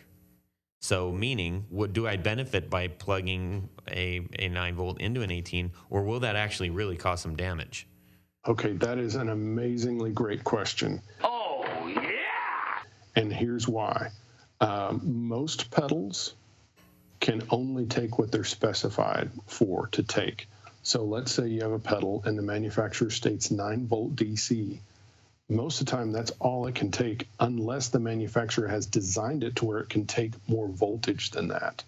[0.81, 5.71] So, meaning, would do I benefit by plugging a, a 9 volt into an 18,
[5.89, 7.87] or will that actually really cause some damage?
[8.47, 11.01] Okay, that is an amazingly great question.
[11.23, 12.83] Oh, yeah!
[13.15, 14.11] And here's why.
[14.61, 16.35] Um, most pedals
[17.19, 20.47] can only take what they're specified for to take.
[20.85, 24.77] So let's say you have a pedal and the manufacturer states 9 volt DC.
[25.49, 29.55] Most of the time, that's all it can take, unless the manufacturer has designed it
[29.55, 31.83] to where it can take more voltage than that.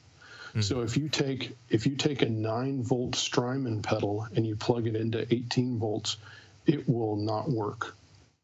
[0.54, 0.62] Hmm.
[0.62, 4.88] So if you take if you take a 9 volt Strymon pedal and you plug
[4.88, 6.18] it into 18 volts,
[6.66, 7.96] it will not work,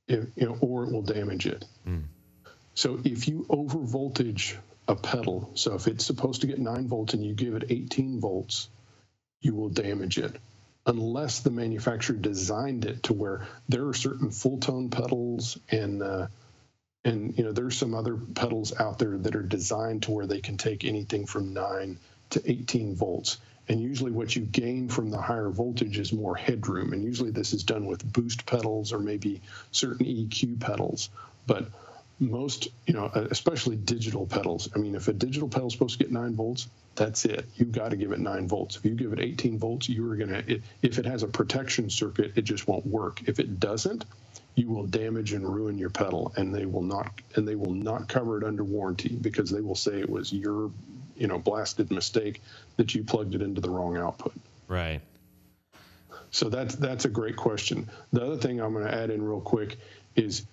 [0.07, 1.65] It- you know, or it will damage it.
[1.83, 2.01] Hmm.
[2.75, 7.15] So if you over voltage a pedal, so if it's supposed to get 9 volts
[7.15, 8.67] and you give it 18 volts,
[9.43, 10.35] you will damage it.
[10.85, 16.27] Unless the manufacturer designed it to where there are certain Fulltone pedals and uh,
[17.05, 20.41] and you know there's some other pedals out there that are designed to where they
[20.41, 21.97] can take anything from 9
[22.31, 23.37] to 18 volts.
[23.69, 26.91] And usually what you gain from the higher voltage is more headroom.
[26.91, 29.41] And usually this is done with boost pedals or maybe
[29.71, 31.09] certain EQ pedals.
[31.47, 31.67] But
[32.23, 34.69] most you know especially digital pedals.
[34.75, 37.45] I mean if a digital pedal is supposed to get 9 volts that's it.
[37.55, 38.75] You've got to give it 9 volts.
[38.75, 42.33] If you give it 18 volts you're going to if it has a protection circuit
[42.35, 43.21] it just won't work.
[43.27, 44.05] If it doesn't
[44.55, 48.07] you will damage and ruin your pedal and they will not and they will not
[48.07, 50.71] cover it under warranty because they will say it was your
[51.15, 52.41] you know blasted mistake
[52.77, 54.33] that you plugged it into the wrong output.
[54.67, 55.01] Right.
[56.31, 57.89] so that's that's a great question.
[58.11, 59.77] The other thing I'm going to add in real quick
[60.15, 60.45] is,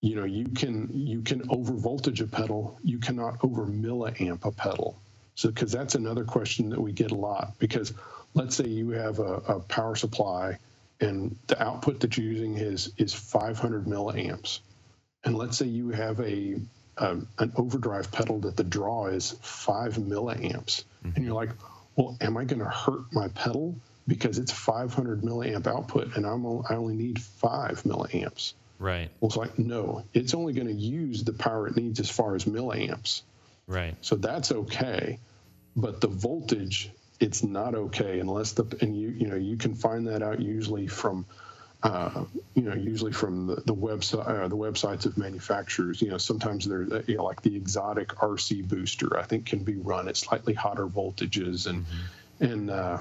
[0.00, 2.78] you know, you can you can over voltage a pedal.
[2.84, 5.00] You cannot over milliamp a pedal.
[5.34, 7.58] So because that's another question that we get a lot.
[7.58, 7.92] Because
[8.34, 10.58] let's say you have a, a power supply
[11.00, 14.60] and the output that you're using is is 500 milliamps,
[15.24, 16.60] and let's say you have a,
[16.96, 21.32] a an overdrive pedal that the draw is five milliamps, and you're mm-hmm.
[21.34, 21.50] like,
[21.96, 23.76] well, am I going to hurt my pedal
[24.06, 28.54] because it's 500 milliamp output and I'm I only need five milliamps?
[28.78, 29.10] Right.
[29.20, 32.34] Well, it's like no, it's only going to use the power it needs as far
[32.34, 33.22] as milliamps.
[33.66, 33.96] Right.
[34.02, 35.18] So that's okay,
[35.76, 40.06] but the voltage it's not okay unless the and you you know you can find
[40.06, 41.26] that out usually from
[41.82, 42.24] uh,
[42.54, 46.00] you know usually from the, the website uh, the websites of manufacturers.
[46.00, 49.76] You know sometimes they're you know like the Xotic RC booster I think can be
[49.76, 51.84] run at slightly hotter voltages and
[52.40, 52.98] and uh,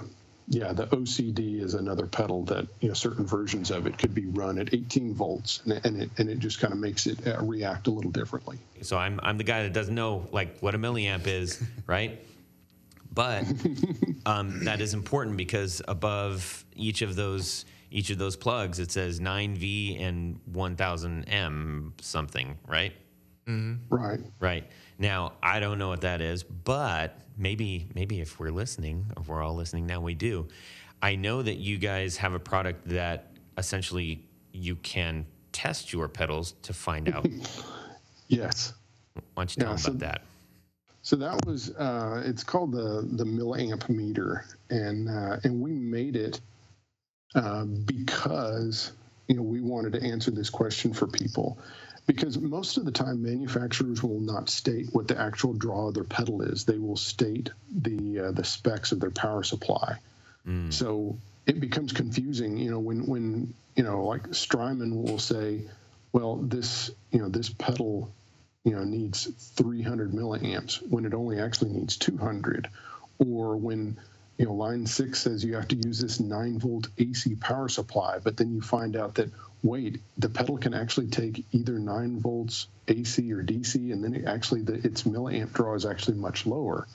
[0.48, 4.26] yeah the OCD is another pedal that you know certain versions of it could be
[4.28, 7.42] run at 18 volts and, and it and it just kind of makes it uh,
[7.42, 8.58] react a little differently.
[8.82, 12.22] So I'm I'm the guy that doesn't know like what a milliamp is, right?
[13.14, 13.46] But
[14.26, 19.20] um, that is important because above each of those each of those plugs, it says
[19.20, 22.94] 9V and 1000M something, right?
[23.90, 24.20] Right.
[24.40, 24.66] Right.
[25.00, 29.42] Now, I don't know what that is, but maybe maybe if we're listening, if we're
[29.44, 30.48] all listening now, we do.
[31.02, 36.54] I know that you guys have a product that essentially you can test your pedals
[36.64, 37.28] to find out.
[38.30, 38.74] Yes.
[39.14, 40.22] Why don't you tell Yeah, so- about that?
[41.04, 46.18] So that was uh, it's called the the milliamp meter, and uh, and we made
[46.18, 46.42] it
[47.36, 48.92] uh, because
[49.30, 51.58] you know we wanted to answer this question for people
[52.08, 56.06] because most of the time manufacturers will not state what the actual draw of their
[56.06, 56.66] pedal is.
[56.66, 60.00] They will state the uh, the specs of their power supply.
[60.72, 65.66] So it becomes confusing, you know, when when you know like Strymon will say,
[66.14, 68.12] well this you know this pedal
[68.64, 72.70] you know needs 300 milliamps when it only actually needs 200
[73.20, 73.98] or when
[74.38, 78.20] you know line 6 says you have to use this 9 volt AC power supply
[78.20, 79.32] but then you find out that
[79.64, 84.26] wait the pedal can actually take either 9 volts AC or DC and then it
[84.26, 86.88] actually the, its milliamp draw is actually much lower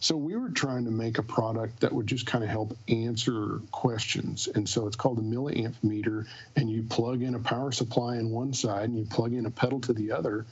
[0.00, 3.60] so we were trying to make a product that would just kind of help answer
[3.70, 4.46] questions.
[4.46, 8.30] And so it's called a milliamp meter, and you plug in a power supply on
[8.30, 10.44] one side and you plug in a pedal to the other,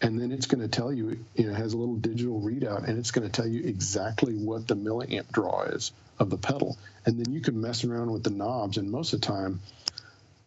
[0.00, 2.88] and then it's going to tell you, you know, it has a little digital readout,
[2.88, 6.76] and it's going to tell you exactly what the milliamp draw is of the pedal.
[7.04, 9.60] And then you can mess around with the knobs, and most of the time,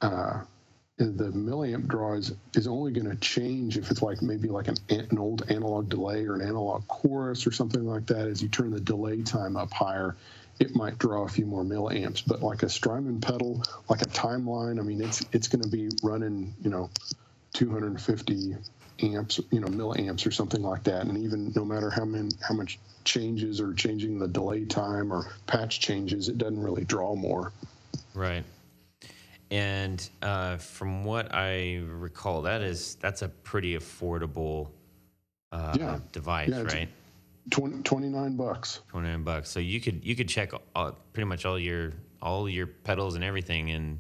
[0.01, 0.41] uh,
[0.97, 4.75] the milliamp draw is, is only going to change if it's like maybe like an,
[4.89, 8.27] an old analog delay or an analog chorus or something like that.
[8.27, 10.17] As you turn the delay time up higher,
[10.59, 12.21] it might draw a few more milliamps.
[12.25, 15.89] But like a Strymon pedal, like a timeline, I mean, it's it's going to be
[16.03, 16.89] running, you know,
[17.53, 18.57] 250
[19.01, 21.05] amps, you know, milliamps or something like that.
[21.05, 25.31] And even no matter how many how much changes or changing the delay time or
[25.47, 27.53] patch changes, it doesn't really draw more.
[28.13, 28.43] Right.
[29.51, 34.69] And uh, from what I recall, that is that's a pretty affordable
[35.51, 35.99] uh, Yeah.
[36.11, 36.89] device, Yeah, right?
[37.49, 38.81] 20, 29 bucks.
[38.89, 39.49] 29 bucks.
[39.49, 43.23] So you could you could check all, pretty much all your all your pedals and
[43.23, 43.99] everything and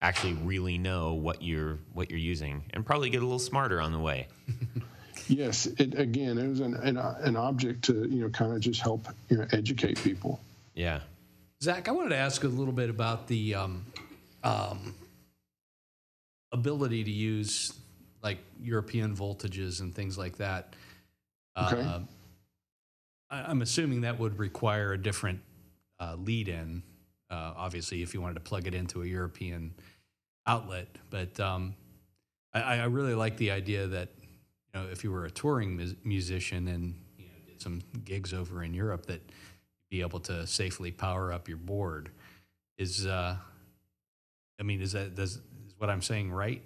[0.00, 3.92] actually really know what you're what you're using and probably get a little smarter on
[3.92, 4.28] the way.
[5.28, 8.80] Yes, it, again, it was an, an, an object to, you know, kind of just
[8.80, 10.40] help, you know, educate people.
[10.74, 11.00] Yeah.
[11.62, 13.86] Zac, I wanted to ask a little bit about the um,
[14.44, 14.94] um,
[16.52, 17.72] ability to use
[18.22, 20.74] like European voltages and things like that.
[21.56, 21.80] Okay.
[21.80, 22.00] Uh,
[23.30, 25.40] I, I'm assuming that would require a different
[25.98, 26.82] uh, lead in,
[27.30, 29.74] uh, obviously, if you wanted to plug it into a European
[30.46, 30.88] outlet.
[31.10, 31.74] But um,
[32.52, 35.94] I, I really like the idea that, you know, if you were a touring mus-
[36.04, 39.20] musician and you know, did some gigs over in Europe, that
[39.90, 42.10] be able to safely power up your board
[42.78, 43.36] is uh
[44.60, 46.62] i mean is that does is what i'm saying right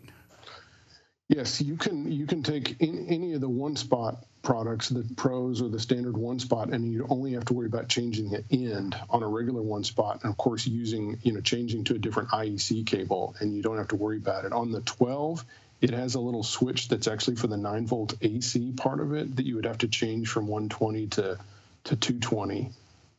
[1.28, 5.60] Yes, you can you can take in, any of the one spot products, the pros
[5.60, 8.96] or the standard one spot, and you only have to worry about changing the end
[9.10, 12.28] on a regular one spot, and of course using you know changing to a different
[12.28, 14.52] IEC cable, and you don't have to worry about it.
[14.52, 15.44] On the 12,
[15.80, 19.34] it has a little switch that's actually for the 9 volt AC part of it
[19.34, 21.38] that you would have to change from 120 to
[21.84, 22.70] to 220,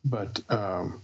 [0.02, 1.02] but um,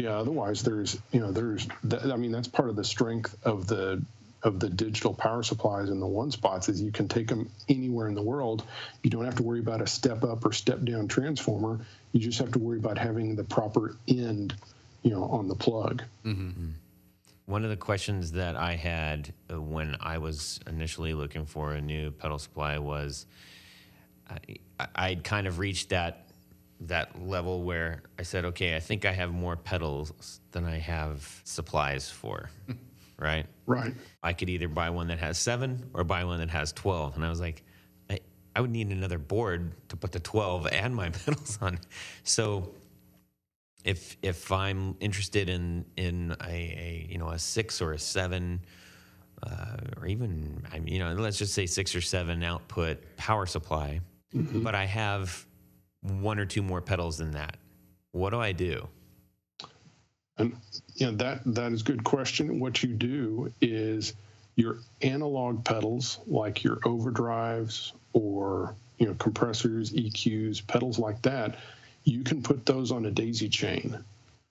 [0.00, 3.66] yeah, otherwise there's you know there's th- I mean that's part of the strength of
[3.66, 4.02] the
[4.42, 8.08] of the digital power supplies in the one spots is you can take them anywhere
[8.08, 8.62] in the world.
[9.02, 11.80] You don't have to worry about a step up or step down transformer.
[12.12, 14.54] You just have to worry about having the proper end,
[15.02, 16.02] you know, on the plug.
[17.44, 21.80] One of the questions that I had uh, when I was initially looking for a
[21.82, 23.26] new pedal supply was
[24.30, 24.38] I,
[24.94, 26.29] I'd kind of reached that
[26.80, 31.40] that level where I said, okay, I think I have more pedals than I have
[31.44, 32.50] supplies for,
[33.18, 33.46] right?
[33.66, 33.94] Right.
[34.22, 37.16] I could either buy one that has seven or buy one that has 12.
[37.16, 37.62] And I was like,
[38.08, 38.20] I,
[38.56, 41.78] I would need another board to put the 12 and my pedals on.
[42.24, 42.74] So
[43.84, 48.60] if if I'm interested in in a, a you know a six or a seven,
[49.42, 53.46] uh, or even I mean, you know let's just say six or seven output power
[53.46, 54.00] supply,
[54.34, 55.46] but I have
[56.02, 57.56] one or two more pedals than that.
[58.12, 58.88] What do I do?
[60.38, 60.56] And
[60.94, 62.60] you know that that is a good question.
[62.60, 64.14] What you do is
[64.56, 71.58] your analog pedals, like your overdrives or you know compressors, EQs, pedals like that,
[72.04, 74.02] you can put those on a daisy chain.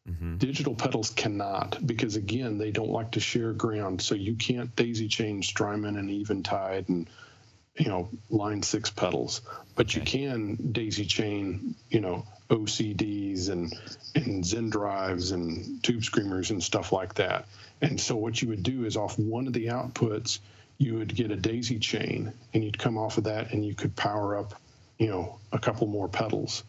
[0.07, 0.37] Mm-hmm.
[0.37, 5.07] Digital pedals cannot because again they don't like to share ground, so you can't daisy
[5.07, 7.09] chain Strymon and Eventide and
[7.79, 9.41] you know line six pedals,
[9.75, 13.73] but you can daisy chain you know OCDs and
[14.13, 17.47] and Zendrives and tube screamers and stuff like that.
[17.81, 20.39] And so what you would do is off one of the outputs,
[20.77, 23.95] you would get a daisy chain, and you'd come off of that, and you could
[23.95, 24.53] power up
[24.97, 26.63] you know a couple more pedals.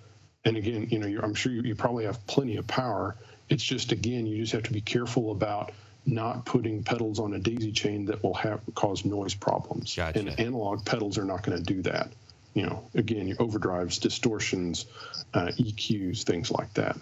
[0.45, 3.17] And again, you know, you're, I'm sure you, you probably have plenty of power.
[3.51, 5.73] It's just again, you just have to be careful about
[6.07, 9.95] not putting pedals on a daisy chain that will have cause noise problems.
[9.95, 10.19] Gotcha.
[10.19, 12.13] And analog pedals are not going to do that.
[12.55, 14.87] You know, again, your overdrives, distortions,
[15.35, 16.97] uh, EQs, things like that.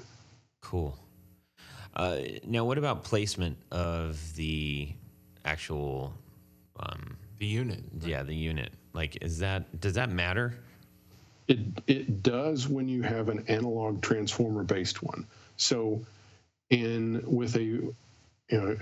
[0.60, 0.98] Cool.
[1.96, 4.90] Uh, now, what about placement of the
[5.44, 6.12] actual,
[6.78, 7.82] um, The unit.
[8.02, 8.72] yeah, the unit?
[8.92, 10.54] Like, is that does that matter?
[11.46, 15.26] It it does when you have an analog transformer based one.
[15.56, 16.04] So,
[16.68, 17.94] in with a
[18.50, 18.76] you know,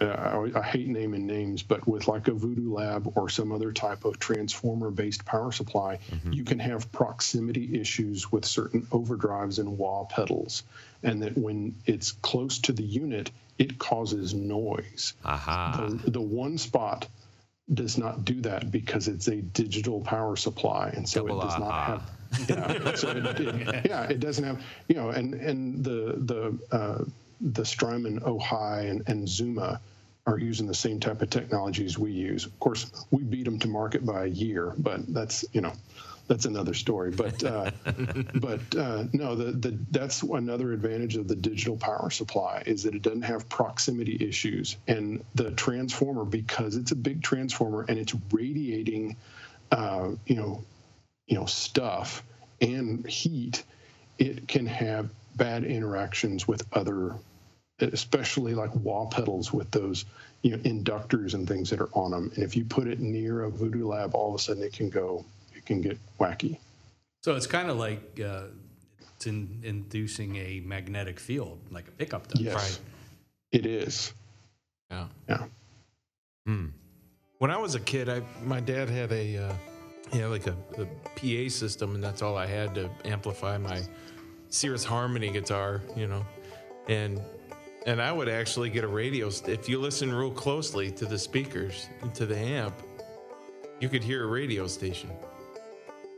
[0.00, 4.04] I, I hate naming names, but with like a Voodoo Lab or some other type
[4.04, 6.00] of transformer based power supply,
[6.32, 10.64] you can have proximity issues with certain overdrives and wah pedals.
[11.02, 15.14] And that when it's close to the unit, it causes noise.
[15.24, 15.86] Aha.
[16.04, 17.06] The, the one spot
[17.72, 21.58] does not do that because it's a digital power supply, and so Double it does
[21.58, 22.10] not have.
[22.48, 27.04] Yeah, so it, it, yeah, it doesn't have you know, and and the the uh,
[27.40, 29.80] the Strymon Ojai and, and Zuma
[30.26, 32.44] are using the same type of technologies we use.
[32.44, 35.72] Of course, we beat them to market by a year, but that's you know.
[36.26, 37.70] That's another story, but uh,
[38.34, 42.94] but uh, no, the, the that's another advantage of the digital power supply is that
[42.94, 48.14] it doesn't have proximity issues, and the transformer because it's a big transformer and it's
[48.30, 49.16] radiating,
[49.72, 50.62] uh, you know,
[51.28, 52.22] you know stuff
[52.60, 53.64] and heat,
[54.18, 55.08] it can have
[55.38, 57.14] bad interactions with other,
[57.80, 60.04] especially like wah pedals with those
[60.42, 62.30] you know inductors and things that are on them.
[62.34, 64.90] And if you put it near a Voodoo Lab, all of a sudden it can
[64.90, 65.24] go,
[65.54, 66.58] it can get wacky.
[67.22, 68.44] so it's kind of like uh,
[69.16, 72.80] it's in, inducing a magnetic field like a pickup does Yes,
[73.52, 74.12] it is.
[74.90, 75.06] Yeah.
[75.28, 75.44] Yeah.
[76.46, 76.66] Hmm.
[77.38, 79.52] When I was a kid, I my dad had a uh,
[80.12, 80.86] yeah, like a, a
[81.16, 83.82] PA system, and that's all I had to amplify my
[84.50, 86.24] Cirrus Harmony guitar, you know,
[86.88, 87.20] and
[87.86, 89.28] and I would actually get a radio.
[89.46, 92.74] If you listen real closely to the speakers and to the amp,
[93.80, 95.10] you could hear a radio station,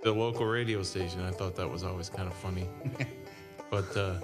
[0.02, 1.20] the local radio station.
[1.22, 2.68] I thought that was always kind of funny,
[3.70, 4.14] but uh,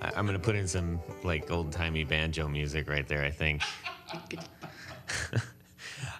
[0.00, 3.24] I- I'm gonna put in some like old timey banjo music right there.
[3.24, 3.62] I think.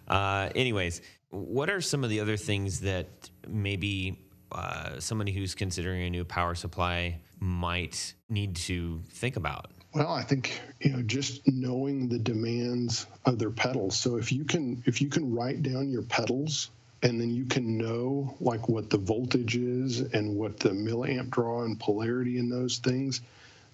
[0.08, 4.18] uh, anyways, what are some of the other things that maybe
[4.54, 9.70] uh, somebody who's considering a new power supply might need to think about?
[9.94, 13.98] Well, I think you know just knowing the demands of their pedals.
[13.98, 16.70] So if you can if you can write down your pedals
[17.02, 21.64] and then you can know like what the voltage is and what the milliamp draw
[21.64, 23.20] and polarity in those things,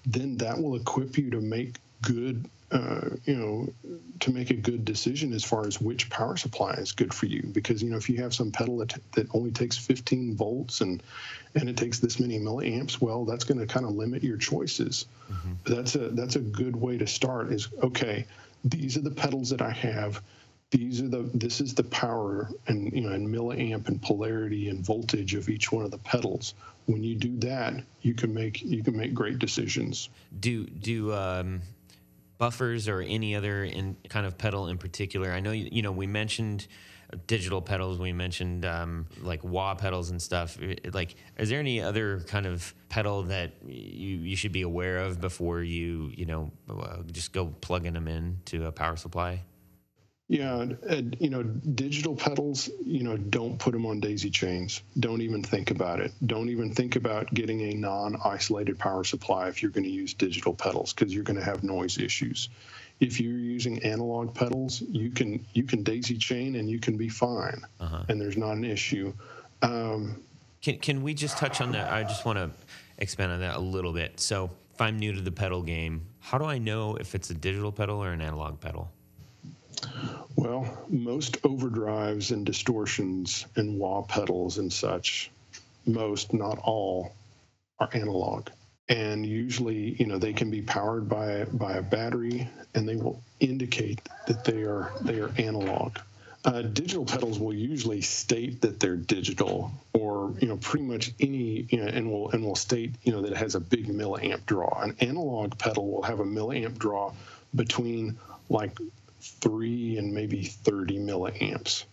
[0.06, 3.68] then that will equip you to make good uh, you know
[4.20, 7.42] to make a good decision as far as which power supply is good for you.
[7.52, 11.02] Because you know if you have some pedal that, that only takes 15 volts and
[11.54, 15.06] and it takes this many milliamps well that's going to kind of limit your choices.
[15.64, 18.26] That's a that's a good way to start is okay
[18.64, 20.22] these are the pedals that i have.
[20.70, 24.84] These are the this is the power and you know and milliamp and polarity and
[24.84, 26.54] voltage of each one of the pedals.
[26.86, 30.10] When you do that you can make you can make great decisions.
[30.38, 31.62] Do do um,
[32.38, 35.32] buffers or any other in kind of pedal in particular?
[35.32, 36.66] I know you, you know we mentioned
[37.26, 37.98] digital pedals.
[37.98, 40.58] We mentioned um, like wah pedals and stuff.
[40.92, 45.20] Like, is there any other kind of pedal that you you should be aware of
[45.20, 49.42] before you you know uh, just go plugging them in to a power supply?
[50.28, 54.82] Yeah, and, you know, digital pedals, you know, don't put them on daisy chains.
[55.00, 56.12] Don't even think about it.
[56.26, 60.52] Don't even think about getting a non-isolated power supply if you're going to use digital
[60.52, 62.50] pedals because you're going to have noise issues.
[63.00, 67.08] If you're using analog pedals, you can you can daisy chain and you can be
[67.08, 67.62] fine,
[68.08, 69.14] and there's not an issue.
[69.62, 70.20] Um,
[70.60, 71.92] Can can we just touch on that?
[71.92, 72.50] I just want to
[72.98, 74.18] expand on that a little bit.
[74.18, 77.34] So, if I'm new to the pedal game, how do I know if it's a
[77.34, 78.90] digital pedal or an analog pedal?
[80.36, 85.30] Well, most overdrives and distortions and wah pedals and such,
[85.86, 87.12] most, not all,
[87.80, 88.48] are analog.
[88.88, 93.22] And usually, you know, they can be powered by by a battery, and they will
[93.40, 95.98] indicate that they are they are analog.
[96.44, 101.66] Uh, digital pedals will usually state that they're digital, or you know, pretty much any,
[101.68, 104.46] you know, and will and will state you know that it has a big milliamp
[104.46, 104.80] draw.
[104.80, 107.12] An analog pedal will have a milliamp draw
[107.54, 108.16] between
[108.48, 108.78] like
[109.20, 111.84] three and maybe 30 milliamps.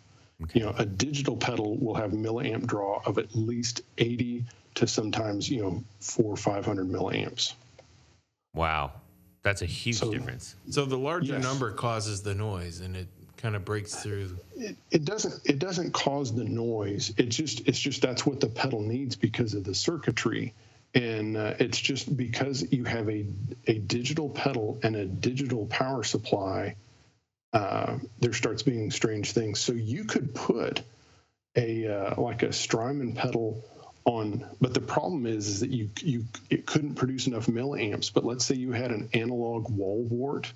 [0.53, 4.43] You know, a digital pedal will have milliamp draw of at least 80
[4.76, 7.53] to sometimes, you know, four or 500 milliamps.
[8.53, 8.91] Wow,
[9.43, 10.55] that's a huge So- difference.
[10.69, 11.43] so the larger Yes.
[11.43, 13.07] number causes the noise, and it
[13.38, 14.38] kind of breaks through.
[14.57, 17.13] It, it doesn't it doesn't cause the noise.
[17.17, 20.53] It just it's just that's what the pedal needs because of the circuitry.
[20.93, 23.26] And uh, it's just because you have a,
[23.67, 26.76] a digital pedal and a digital power supply,
[27.55, 29.61] uh, there starts being strange things.
[29.61, 30.81] So you could put
[31.55, 33.63] a uh, like a Strymon pedal
[34.03, 38.13] on, but the problem is, is that you you it couldn't produce enough milliamps.
[38.13, 40.51] But let's say you had an analog wall wart,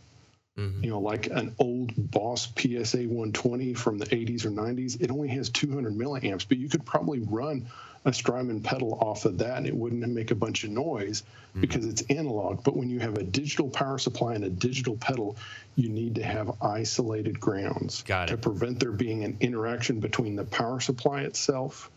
[0.57, 4.99] you know, like an old Boss PSA 120 from the 80s or 90s.
[4.99, 7.67] It only has 200 milliamps, but you could probably run
[8.05, 11.23] a Strymon pedal off of that, and it wouldn't make a bunch of noise
[11.59, 12.63] because it's analog.
[12.63, 15.37] But when you have a digital power supply and a digital pedal,
[15.75, 20.45] you need to have isolated grounds Got to prevent there being an interaction between the
[20.45, 21.89] power supply itself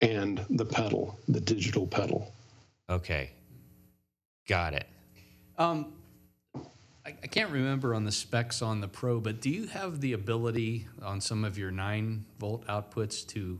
[0.00, 2.32] and the pedal, the digital pedal.
[2.90, 3.30] Okay,
[4.48, 4.86] got it.
[5.58, 5.92] Um,
[7.04, 10.12] I, I can't remember on the specs on the Pro, but do you have the
[10.12, 13.58] ability on some of your nine volt outputs to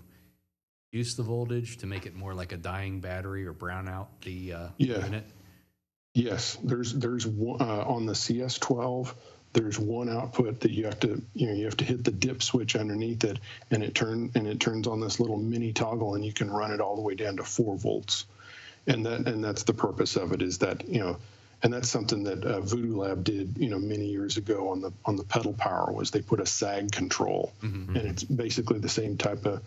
[0.93, 4.53] use the voltage to make it more like a dying battery or brown out the
[4.53, 5.05] uh, Yeah.
[5.05, 5.25] unit?
[6.15, 9.15] Yes, there's there's one uh, on the CS12.
[9.55, 12.43] There's one output that you have to you know you have to hit the dip
[12.43, 13.39] switch underneath it,
[13.71, 16.71] and it turn and it turns on this little mini toggle, and you can run
[16.71, 18.27] it all the way down to four volts,
[18.87, 21.17] and that and that's the purpose of it is that you know,
[21.63, 24.93] and that's something that uh, Voodoo Lab did you know many years ago on the
[25.05, 27.53] on the pedal power was they put a sag control,
[27.97, 29.63] and it's basically the same type of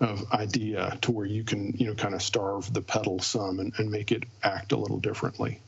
[0.00, 3.72] of idea to where you can you know kind of starve the pedal some and,
[3.78, 5.60] and make it act a little differently.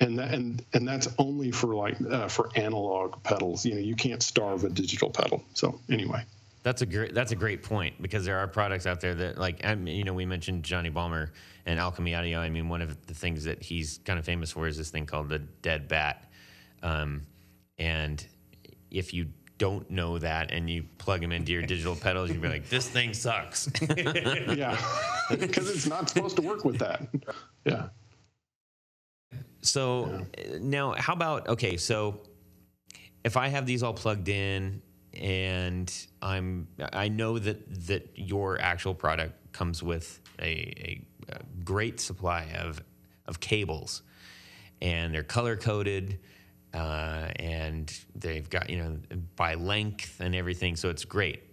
[0.00, 3.64] And that and and that's only for like uh, for analog pedals.
[3.64, 5.44] You know you can't starve a digital pedal.
[5.54, 6.24] So anyway
[6.64, 7.14] That's a great.
[7.14, 10.02] That's a great point because there are products out there that, like, I mean, you
[10.02, 11.30] know, we mentioned Johnny Balmer
[11.66, 12.40] and Alchemy Audio.
[12.40, 15.04] I mean, one of the things that he's kind of famous for is this thing
[15.04, 16.32] called the dead bat,
[16.82, 17.26] um,
[17.78, 18.26] and
[18.90, 19.26] if you
[19.58, 22.88] don't know that and you plug them into your digital pedals, you'd be like, this
[22.88, 23.70] thing sucks.
[24.56, 24.78] Yeah,
[25.38, 27.02] because it's not supposed to work with that.
[27.66, 27.88] Yeah.
[29.60, 30.04] So
[30.38, 31.76] uh, now, how about okay?
[31.76, 32.22] So
[33.22, 34.80] if I have these all plugged in,
[35.16, 35.92] and
[36.22, 42.52] I'm I know that that your actual product comes with a, a, a great supply
[42.58, 42.82] of
[43.26, 44.02] of cables,
[44.80, 46.20] and they're color coded.
[46.72, 48.98] Uh, and they've got you know
[49.36, 51.44] by length and everything, so it's great.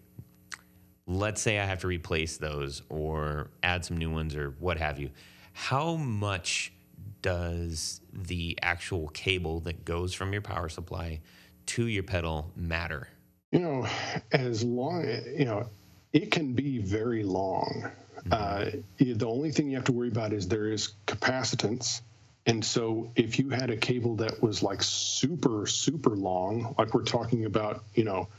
[1.06, 4.98] Let's say I have to replace those or add some new ones or what have
[4.98, 5.12] you.
[5.54, 6.74] How much
[7.22, 11.22] does the actual cable that goes from your power supply
[11.68, 13.08] to your pedal matter?
[13.52, 13.88] You know,
[14.32, 15.06] as long
[15.38, 15.68] you know,
[16.14, 17.92] it can be very long.
[18.32, 18.66] Uh,
[18.98, 22.02] the only thing you have to worry about is there is capacitance.
[22.46, 27.04] And so if you had a cable that was like super, super long, like we're
[27.04, 28.30] talking about, you know,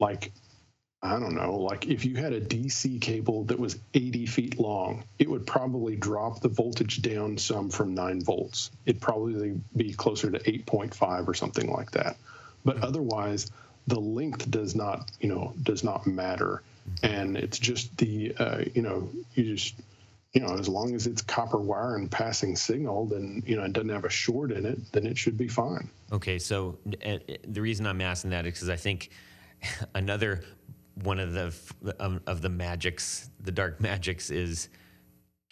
[0.00, 0.32] like,
[1.02, 5.04] I don't know, like if you had a DC cable that was 80 feet long,
[5.18, 8.70] it would probably drop the voltage down some from 9 volts.
[8.86, 12.16] It'd probably be closer to 8.5 or something like that.
[12.64, 13.50] But otherwise,
[13.86, 16.62] the length does not, you know, does not matter.
[17.02, 19.74] And it's just the, uh, you know, you just,
[20.32, 23.72] you know, as long as it's copper wire and passing signal, then you know it
[23.74, 25.90] doesn't have a short in it, then it should be fine.
[26.10, 29.10] Okay, so uh, the reason I'm asking that is because I think
[29.94, 30.42] another
[31.02, 31.54] one of the
[32.00, 34.68] um, of the magics, the dark magics, is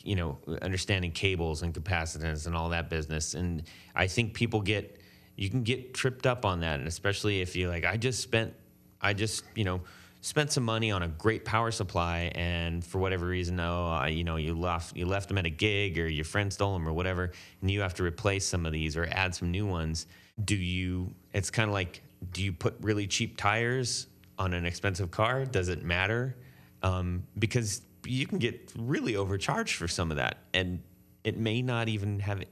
[0.03, 3.35] you know understanding cables and capacitance and all that business.
[3.35, 3.65] And
[3.95, 5.00] I think people get
[5.41, 8.55] you can get tripped up on that, and especially if you like, I just spent,
[9.01, 9.81] I just you know
[10.23, 14.37] spent some money on a great power supply and for whatever reason oh you know
[14.37, 17.33] you left you left them at a gig or your friend stole them or whatever
[17.63, 20.07] and you have to replace some of these or add some new ones
[20.45, 24.07] do you it's kind of like do you put really cheap tires
[24.39, 25.45] on an expensive car?
[25.45, 26.37] Does it matter?
[26.83, 30.83] Um, because you can get really overcharged for some of that and
[31.25, 32.43] it may not even have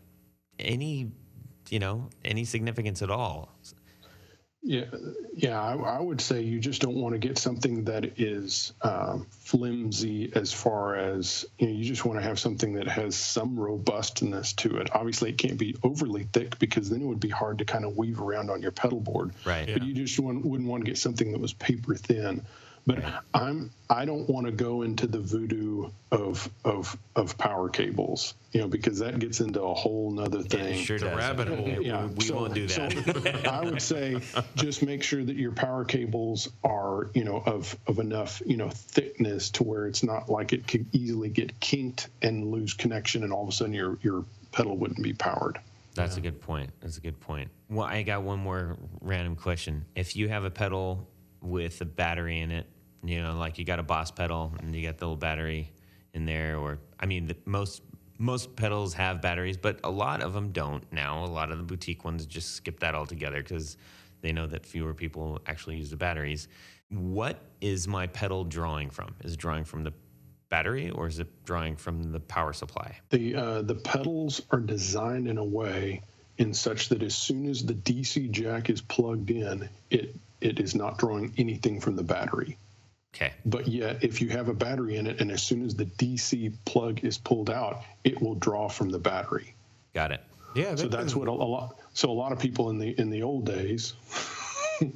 [0.58, 1.10] any
[1.72, 3.50] you know any significance at all
[4.62, 4.86] yeah,
[5.34, 9.26] yeah, I, I, would say you just don't want to get something that is um,
[9.30, 11.72] flimsy as far as you know.
[11.72, 14.90] You just want to have something that has some robustness to it.
[14.94, 17.96] Obviously, it can't be overly thick because then it would be hard to kind of
[17.96, 19.32] weave around on your pedal board.
[19.44, 19.68] Right.
[19.72, 19.88] But yeah.
[19.88, 22.44] you just want, wouldn't want to get something that was paper thin.
[22.88, 28.32] But I'm I don't want to go into the voodoo of of of power cables,
[28.52, 30.78] you know, because that gets into a whole nother thing.
[30.78, 31.68] Yeah, sure the rabbit hole.
[31.68, 33.42] Yeah, we, so, won't do that.
[33.44, 34.22] So I would say
[34.54, 38.70] just make sure that your power cables are, you know, of of enough, you know,
[38.70, 43.34] thickness to where it's not like it could easily get kinked and lose connection, and
[43.34, 45.60] all of a sudden your your pedal wouldn't be powered.
[45.94, 46.20] That's yeah.
[46.20, 46.70] a good point.
[46.80, 47.50] That's a good point.
[47.68, 49.84] Well, I got one more random question.
[49.94, 51.06] If you have a pedal
[51.42, 52.66] with a battery in it
[53.02, 55.72] you know, like you got a Boss pedal and you got the little battery
[56.14, 57.82] in there, or I mean, the, most
[58.18, 61.24] most pedals have batteries, but a lot of them don't now.
[61.24, 63.76] A lot of the boutique ones just skip that altogether because
[64.20, 66.48] they know that fewer people actually use the batteries.
[66.90, 69.14] What is my pedal drawing from?
[69.22, 69.92] Is it drawing from the
[70.48, 72.98] battery or is it drawing from the power supply?
[73.10, 76.02] The uh, the pedals are designed in a way
[76.38, 80.74] in such that as soon as the DC jack is plugged in, it it is
[80.74, 82.56] not drawing anything from the battery.
[83.14, 83.32] Okay.
[83.44, 86.52] But yet, if you have a battery in it, and as soon as the DC
[86.64, 89.54] plug is pulled out, it will draw from the battery.
[89.94, 90.22] Got it.
[90.54, 90.74] Yeah.
[90.74, 91.76] so that's what a, a, lot.
[91.94, 93.94] So a lot of people in the in the old days.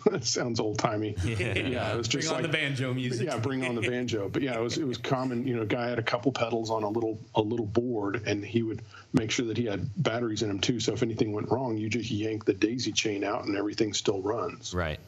[0.04, 1.16] that sounds old timey.
[1.24, 1.58] Yeah.
[1.58, 3.26] yeah, it was just bring like, on the banjo music.
[3.26, 4.28] Yeah, bring on the banjo.
[4.28, 5.46] But yeah, it was it was common.
[5.46, 8.44] You know, a guy had a couple pedals on a little a little board, and
[8.44, 8.82] he would
[9.12, 10.78] make sure that he had batteries in them too.
[10.78, 14.20] So if anything went wrong, you just yank the daisy chain out, and everything still
[14.20, 14.74] runs.
[14.74, 15.00] Right.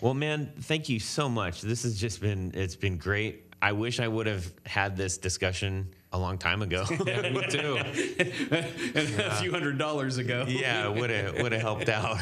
[0.00, 1.62] Well, man, thank you so much.
[1.62, 3.44] This has just been it's been great.
[3.60, 6.84] I wish I would have had this discussion a long time ago.
[7.06, 7.76] yeah, me too.
[8.94, 10.44] and a few hundred dollars ago.
[10.46, 12.18] yeah, would have would have helped out.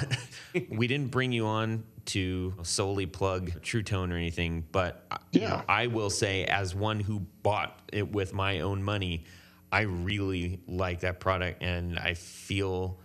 [0.68, 5.48] we didn't bring you on to solely plug Truetone or anything, but uh, yeah.
[5.48, 9.24] Know, I will say, as one who bought it with my own money,
[9.72, 13.00] I really like that product, and I feel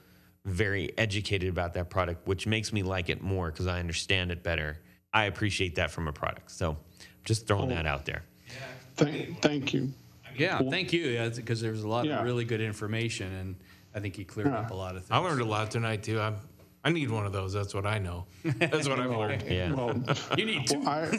[0.50, 4.44] very educated about that product, which makes me like it more because I understand it
[4.44, 4.78] better.
[5.14, 6.52] I appreciate that from a product.
[6.52, 6.78] So
[7.24, 8.24] just throwing oh, that out there.
[8.48, 8.54] Yeah.
[8.96, 9.94] Thank, thank you.
[10.36, 11.06] Yeah, well, thank you.
[11.06, 12.20] Yeah, because there was a lot yeah.
[12.20, 13.56] of really good information, and
[13.94, 14.60] I think he cleared yeah.
[14.60, 15.12] up a lot of things.
[15.12, 16.20] I learned a lot tonight too.
[16.20, 16.38] I'm,
[16.84, 17.52] I need one of those.
[17.52, 18.26] That's what I know.
[18.44, 19.44] That's what I've learned.
[19.50, 19.74] Yeah.
[19.74, 20.02] Well,
[20.38, 20.80] you need two.
[20.80, 21.10] Well I,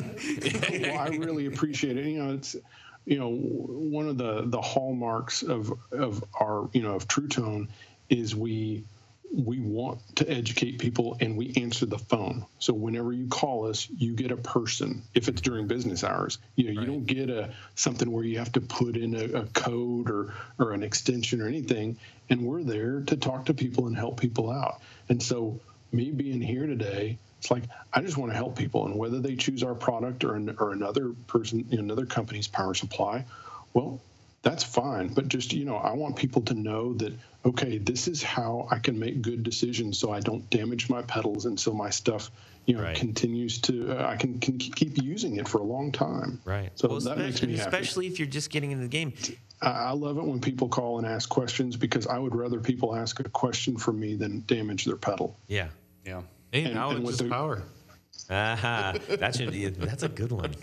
[0.81, 2.07] well, I really appreciate it.
[2.07, 2.57] You know, it's
[3.05, 7.69] you know one of the the hallmarks of of our you know of Truetone
[8.09, 8.85] is we
[9.32, 12.47] we want to educate people and we answer the phone.
[12.59, 15.02] So whenever you call us, you get a person.
[15.15, 18.52] If it's during business hours, you know, you don't get a something where you have
[18.52, 21.97] to put in a, a code or or an extension or anything.
[22.28, 24.81] And we're there to talk to people and help people out.
[25.09, 25.61] And so
[25.93, 29.36] me being here today, it's like I just want to help people, and whether they
[29.36, 33.24] choose our product or an, or another person, another company's power supply,
[33.73, 34.01] well,
[34.43, 35.09] that's fine.
[35.09, 37.12] But just you know, I want people to know that
[37.45, 41.47] okay, this is how I can make good decisions, so I don't damage my pedals,
[41.47, 42.31] and so my stuff,
[42.67, 42.97] you know, Right.
[42.97, 46.41] continues to uh, I can, can keep using it for a long time.
[46.45, 46.71] Right.
[46.75, 47.69] So well, that makes especially, me happy.
[47.69, 49.12] especially if you're just getting into the game.
[49.62, 52.95] I I love it when people call and ask questions because I would rather people
[52.97, 55.37] ask a question for me than damage their pedal.
[55.49, 55.69] Yeah.
[56.07, 56.23] Yeah.
[56.53, 57.62] Hey, And- knowledge and with is the- power.
[58.31, 58.94] Aha.
[59.19, 60.55] That should be, that's a good one.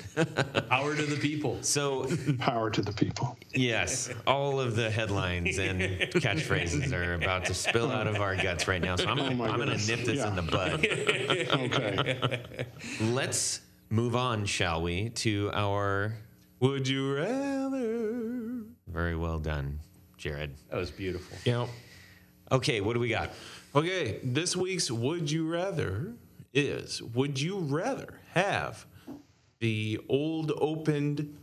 [0.70, 1.58] Power to the people.
[1.62, 2.08] So,
[2.40, 3.38] Power to the people.
[3.54, 5.82] yes, all of the headlines and
[6.14, 8.96] catchphrases are about to spill out of our guts right now.
[8.96, 10.30] So I'm, Oh I'm going to nip this Yeah.
[10.30, 10.86] in the bud.
[11.58, 12.66] Okay.
[13.02, 16.16] Let's move on, shall we, to our
[16.62, 18.64] Would you rather?
[18.88, 19.80] very well done,
[20.18, 20.56] Jared.
[20.70, 21.38] That was beautiful.
[21.46, 21.70] You know,
[22.50, 23.32] Okay, what do we got?
[23.76, 26.14] Okay, this week's Would You Rather
[26.58, 28.86] is Would you rather have
[29.60, 31.38] the old opened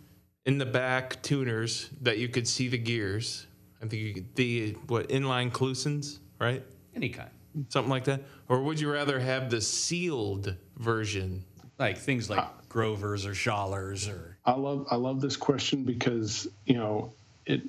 [0.45, 3.47] in the back tuners that you could see the gears?
[3.82, 6.62] I think you could, the what inline Klusons, right?
[6.95, 7.31] Any kind.
[7.69, 8.23] Something like that.
[8.49, 11.45] Or would you rather have the sealed version?
[11.78, 16.74] Like things like Grovers or Schallers or I love I love this question because you
[16.74, 17.12] know
[17.47, 17.62] it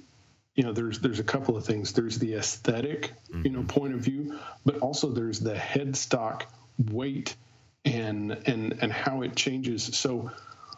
[0.56, 3.68] you know there's there's a couple of things there's the aesthetic you know mm-hmm.
[3.68, 6.44] point of view but also there's the headstock
[6.91, 7.35] weight
[7.84, 10.31] and and and how it changes so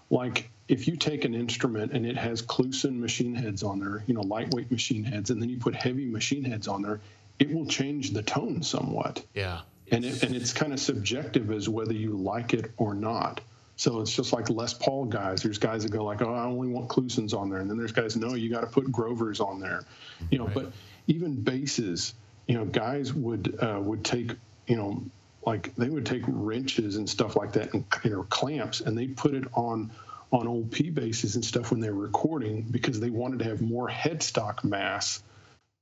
[0.10, 4.14] like if you take an instrument and it has Kluson machine heads on there you
[4.14, 7.00] know lightweight machine heads and then you put heavy machine heads on there
[7.40, 9.62] it will change the tone somewhat Yeah.
[9.92, 13.42] and it, and it's kind of subjective as whether you like it or not.
[13.80, 15.44] So it's just like Les Paul guys.
[15.44, 17.92] There's guys that go like, "Oh, I only want Klusons on there," and then there's
[17.92, 19.84] guys, "No, you got to put Grovers on there."
[20.32, 20.72] You know, but
[21.06, 22.16] even basses,
[22.48, 24.32] you know, guys would uh, would take,
[24.66, 25.04] you know,
[25.48, 29.08] like they would take wrenches and stuff like that, and you know, clamps, and they
[29.08, 29.92] put it on
[30.30, 33.62] on old P bases and stuff when they were recording because they wanted to have
[33.62, 35.24] more headstock mass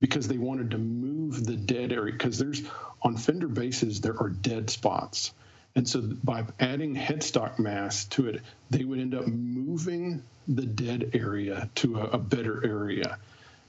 [0.00, 2.12] because they wanted to move the dead area.
[2.12, 2.62] Because there's
[3.02, 5.32] on fender bases there are dead spots.
[5.74, 11.10] And so by adding headstock mass to it they would end up moving the dead
[11.12, 13.18] area to a, a better area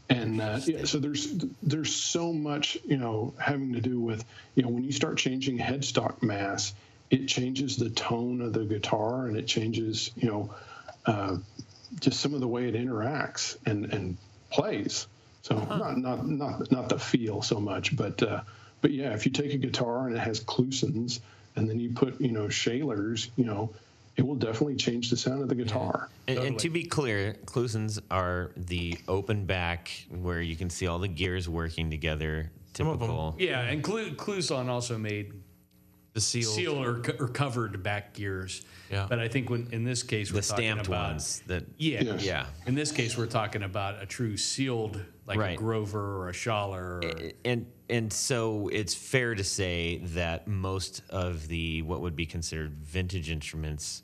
[0.10, 4.24] and uh, yeah, so there's there's so much you know having to do with
[4.56, 6.74] you know when you start changing headstock mass
[7.10, 10.54] it changes the tone of the guitar and it changes you know
[11.06, 11.38] uh,
[12.00, 14.18] just some of the way it interacts and and
[14.50, 15.08] plays.
[15.42, 18.42] So not not not not the feel so much, but uh,
[18.82, 21.20] but yeah, if you take a guitar and it has Klusons
[21.56, 23.74] and then you put you know Schallers, you know,
[24.18, 26.10] it will definitely change the sound of the guitar.
[26.28, 30.98] And, and to be clear, Klusons are the open back where you can see all
[31.00, 32.52] the gears working together.
[32.80, 32.94] of 'em.
[32.98, 33.36] Typical.
[33.40, 35.34] yeah, and Clu- Kluson also made
[36.14, 36.54] The sealed.
[36.56, 38.64] sealed or, co- or covered back gears.
[38.92, 39.06] Yeah.
[39.10, 42.02] But I think when in this case we're The talking stamped about ones that yeah,
[42.04, 42.24] Yes.
[42.26, 42.46] yeah.
[42.66, 45.54] In this case, we're talking about a true sealed, like Right.
[45.56, 47.04] a Grover or a Schaller.
[47.04, 52.26] Or, and and so it's fair to say that most of the what would be
[52.26, 54.04] considered vintage instruments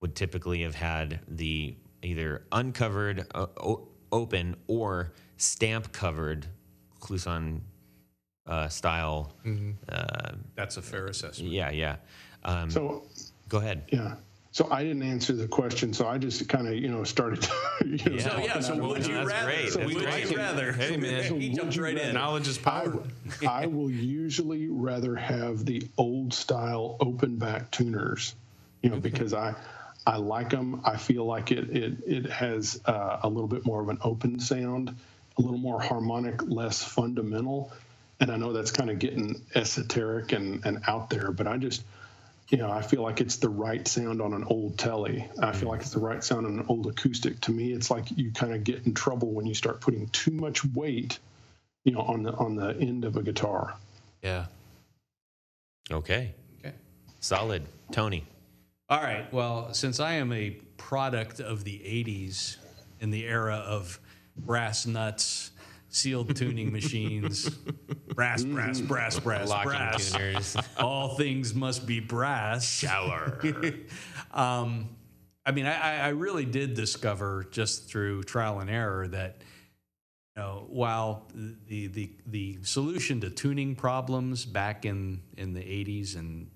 [0.00, 6.46] would typically have had the either uncovered uh, o- open or stamp covered
[7.00, 7.60] Kluson
[8.46, 9.32] uh, style.
[9.88, 11.52] Uh, that's a fair assessment.
[11.52, 11.96] yeah, yeah.
[12.44, 13.04] Um, So
[13.48, 13.82] go ahead.
[13.92, 14.16] yeah.
[14.52, 17.46] So I didn't answer the question, so I just kind of you know started.
[17.84, 19.46] you know, So yeah, so out would my you that's rather?
[19.46, 19.68] great.
[19.72, 20.30] So would great.
[20.30, 20.72] you rather?
[20.72, 21.24] Hey, man.
[21.40, 21.98] he Would jumped you right in.
[21.98, 22.12] rather?
[22.14, 23.02] Knowledge is I, power.
[23.48, 28.34] I will usually rather have the old style open back tuners,
[28.82, 29.54] you know, because I
[30.06, 30.82] I like them.
[30.84, 34.38] I feel like it it it has uh, a little bit more of an open
[34.38, 34.96] sound,
[35.36, 37.72] a little more harmonic, less fundamental.
[38.20, 41.82] And I know that's kind of getting esoteric and, and out there, but I just
[42.48, 45.28] you know, I feel like it's the right sound on an old telly.
[45.42, 47.40] I feel like it's the right sound on an old acoustic.
[47.42, 50.30] To me, it's like you kind of get in trouble when you start putting too
[50.30, 51.18] much weight,
[51.82, 53.74] you know, on the on the end of a guitar.
[54.22, 54.46] Yeah.
[55.90, 56.34] Okay.
[56.60, 56.74] Okay.
[57.20, 57.66] Solid.
[57.90, 58.24] Tony.
[58.88, 59.30] All right.
[59.32, 62.56] Well, since I am a product of the 80s
[63.00, 63.98] in the era of
[64.36, 65.50] brass nuts,
[65.88, 67.48] sealed tuning machines,
[68.14, 70.12] brass, brass, brass, brass, Locking brass.
[70.12, 70.56] tuners.
[70.78, 72.64] All things must be brass.
[72.68, 73.40] Shower.
[74.32, 74.90] um,
[75.44, 79.38] I mean, I, I- I really did discover just through trial and error that
[80.36, 81.26] you know, while
[81.66, 86.50] the, the, the solution to tuning problems back in, in the 80s and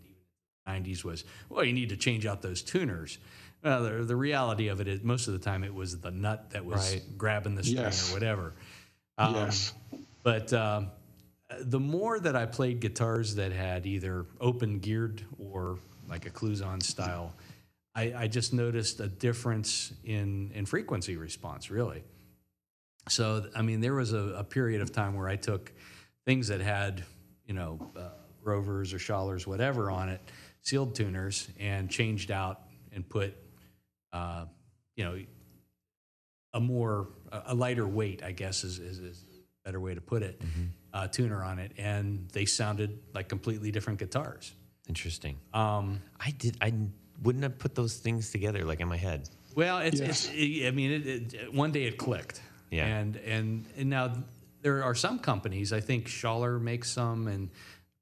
[0.70, 3.18] 90s was, well, you need to change out those tuners.
[3.62, 6.50] Well, the, the reality of it is, most of the time, it was the nut
[6.50, 7.02] that was Right.
[7.18, 8.10] grabbing the string Yes.
[8.10, 8.54] or whatever.
[9.18, 9.74] Um, yes.
[10.22, 10.90] But um,
[11.60, 15.78] the more that I played guitars that had either open geared or
[16.08, 17.34] like a Kluson style,
[17.94, 22.02] I, I just noticed a difference in, in frequency response, really.
[23.08, 25.72] So, I mean, there was a, a period of time where I took
[26.26, 27.02] things that had,
[27.46, 28.10] you know, uh,
[28.44, 30.20] Grovers or Schallers, whatever on it,
[30.62, 32.60] sealed tuners, and changed out
[32.92, 33.34] and put,
[34.12, 34.44] uh,
[34.96, 35.18] you know,
[36.54, 40.00] a more a a lighter weight, I guess is, is, is a better way to
[40.00, 40.40] put it,
[40.92, 44.52] uh, tuner on it, and they sounded like completely different guitars.
[44.88, 45.38] Interesting.
[45.54, 46.56] Um, I did.
[46.60, 46.72] I
[47.22, 49.28] wouldn't have put those things together like in my head.
[49.54, 50.30] well, it's, Yes.
[50.32, 52.40] it's I mean, it, it, one day it clicked.
[52.70, 52.86] Yeah.
[52.86, 54.12] And, and and now
[54.62, 55.72] there are some companies.
[55.72, 57.50] I think Schaller makes some, and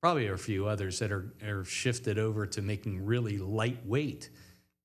[0.01, 4.31] probably a few others that are are shifted over to making really lightweight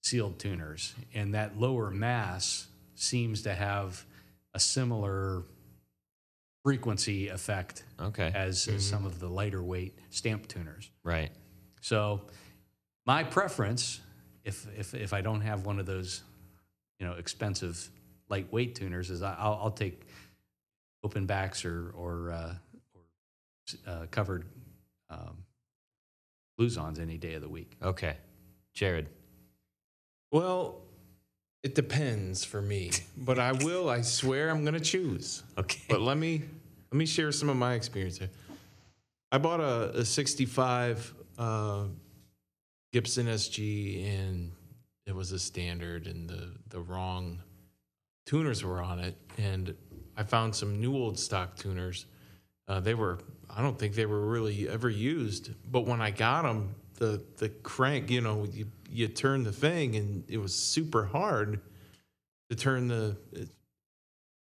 [0.02, 4.06] sealed tuners, and that lower mass seems to have
[4.54, 5.44] a similar
[6.64, 8.32] frequency effect Okay.
[8.34, 10.90] as, as some of the lighter weight stamp tuners.
[11.04, 11.32] Right.
[11.82, 12.22] So
[13.06, 14.00] my preference,
[14.44, 16.22] if if if I don't have one of those,
[17.00, 17.90] you know, expensive
[18.30, 20.06] lightweight tuners, is I- I'll, I'll take
[21.04, 22.56] open backs or or, uh,
[22.94, 24.46] or uh, covered
[25.14, 25.38] um,
[26.60, 27.72] Klusons any day of the week.
[27.82, 28.18] Okay.
[28.74, 29.10] Jared.
[30.32, 30.82] Well,
[31.62, 33.90] it depends for me, but I will.
[33.90, 35.44] I swear I'm gonna choose.
[35.58, 35.82] Okay.
[35.88, 36.44] But let me
[36.92, 38.30] let me share some of my experience here.
[39.32, 41.86] I bought a, a 65 uh,
[42.92, 44.52] Gibson SG, and
[45.08, 47.40] it was a standard, and the the wrong
[48.26, 49.76] tuners were on it, and
[50.16, 52.06] I found some new old stock tuners.
[52.68, 53.20] Uh, they were
[53.56, 57.50] I don't think they were really ever used, but when I got them, the the
[57.50, 61.60] crank, you know, you you turn the thing, and it was super hard
[62.50, 63.16] to turn the.
[63.32, 63.50] It,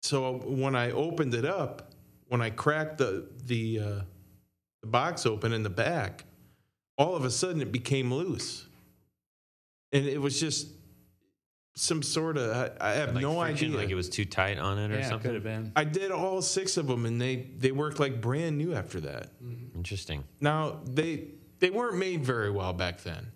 [0.03, 1.93] so when I opened it up,
[2.29, 4.01] when I cracked the the uh,
[4.83, 6.25] the box open in the back,
[6.97, 8.67] all of a sudden it became loose,
[9.93, 10.69] and it was just
[11.75, 13.79] some sort of I, I have Like no friction, idea.
[13.81, 15.21] Like it was too tight on it or Yeah, something.
[15.29, 15.73] could have been.
[15.75, 19.31] I did all six of them, and they they worked like brand new after that.
[19.43, 19.77] Mm-hmm.
[19.77, 20.25] Interesting.
[20.41, 21.29] Now they
[21.59, 23.29] they weren't made very well back then.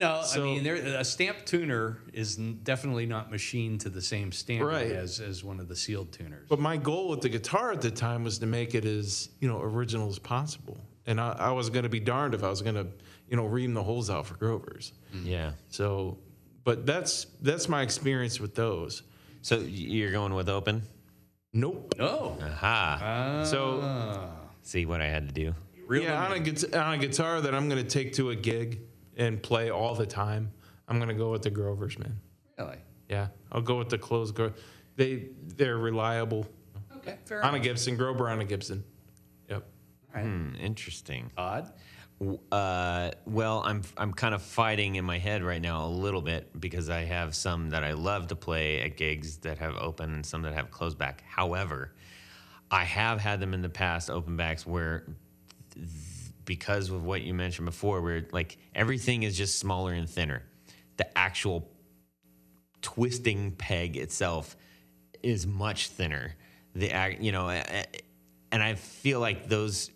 [0.00, 4.90] No, I mean, a stamp tuner is definitely not machined to the same standard Right.
[4.90, 6.48] as as one of the sealed tuners.
[6.48, 9.46] But my goal with the guitar at the time was to make it as you
[9.48, 12.62] know original as possible, and I, I was going to be darned if I was
[12.62, 12.88] going to
[13.28, 14.92] you know ream the holes out for Grovers.
[15.22, 15.52] Yeah.
[15.68, 16.18] So,
[16.64, 19.02] but that's that's my experience with those.
[19.42, 20.82] So you're going with open?
[21.52, 21.94] Nope.
[22.00, 23.44] oh, Aha.
[23.44, 24.30] So
[24.62, 25.54] See what I had to do.
[25.86, 26.70] real yeah, on a, limited.
[26.70, 28.80] guitar, on a guitar that I'm going to take to a gig
[29.16, 30.52] and play all the time,
[30.88, 32.20] I'm going to go with the Grovers, man.
[32.58, 32.78] really?
[33.08, 34.54] Yeah, I'll go with the closed Grover.
[34.96, 36.46] They they're reliable.
[36.98, 37.58] Okay, fair On a.
[37.58, 38.84] Gibson, Grover on a Gibson.
[39.50, 39.66] Yep.
[40.14, 41.30] Hmm, interesting.
[41.36, 41.72] Odd.
[42.52, 46.60] Uh, well, I'm I'm kind of fighting in my head right now a little bit
[46.60, 50.24] because I have some that I love to play at gigs that have open and
[50.24, 51.24] some that have closed back.
[51.26, 51.94] However,
[52.70, 55.04] I have had them in the past open backs where
[55.74, 55.88] th-
[56.44, 60.44] because of what you mentioned before, where like everything is just smaller and thinner.
[60.98, 61.68] The actual
[62.82, 64.56] twisting peg itself
[65.22, 66.36] is much thinner.
[66.76, 69.90] The you know, and I feel like those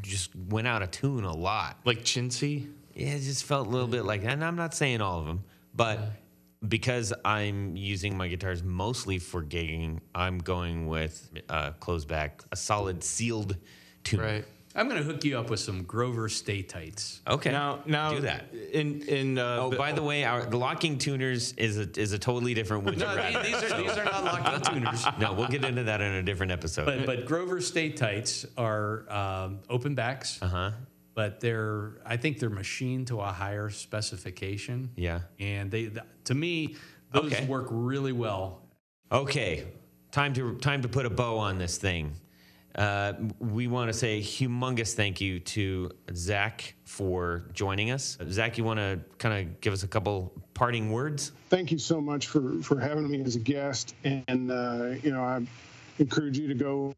[0.00, 1.78] just went out of tune a lot.
[1.84, 2.70] Like chintzy.
[2.94, 5.44] Yeah, it just felt a little bit like, and I'm not saying all of them,
[5.74, 5.98] but
[6.66, 12.56] because I'm using my guitars mostly for gigging, I'm going with uh, closed back, a
[12.56, 13.56] solid sealed
[14.02, 14.20] tune.
[14.20, 14.44] Right.
[14.76, 17.22] I'm going to hook you up with some Grover Sta-Tites.
[17.26, 17.50] Okay.
[17.50, 18.52] Now, now do that.
[18.72, 22.12] In in uh, Oh, the- by the way, our the locking tuners is a is
[22.12, 23.42] a totally different wood No, rabbit.
[23.44, 25.04] these, these are these are not locking tuners.
[25.18, 26.84] No, we'll get into that in a different episode.
[26.84, 30.70] But but Grover Sta-Tites are um, open backs, uh huh.
[31.14, 34.90] but they're I think they're machined to a higher specification.
[34.96, 35.20] Yeah.
[35.40, 36.76] and they th- to me
[37.12, 37.46] those Okay.
[37.46, 38.62] work really well.
[39.10, 39.64] Okay,
[40.10, 42.12] time to time to put a bow on this thing.
[42.76, 48.18] Uh, we want to say humongous thank you to Zac for joining us.
[48.28, 51.32] Zac, you want to kind of give us a couple parting words?
[51.48, 55.22] thank you so much for for having me as a guest and uh, you know
[55.22, 55.40] i
[55.98, 56.94] encourage you to go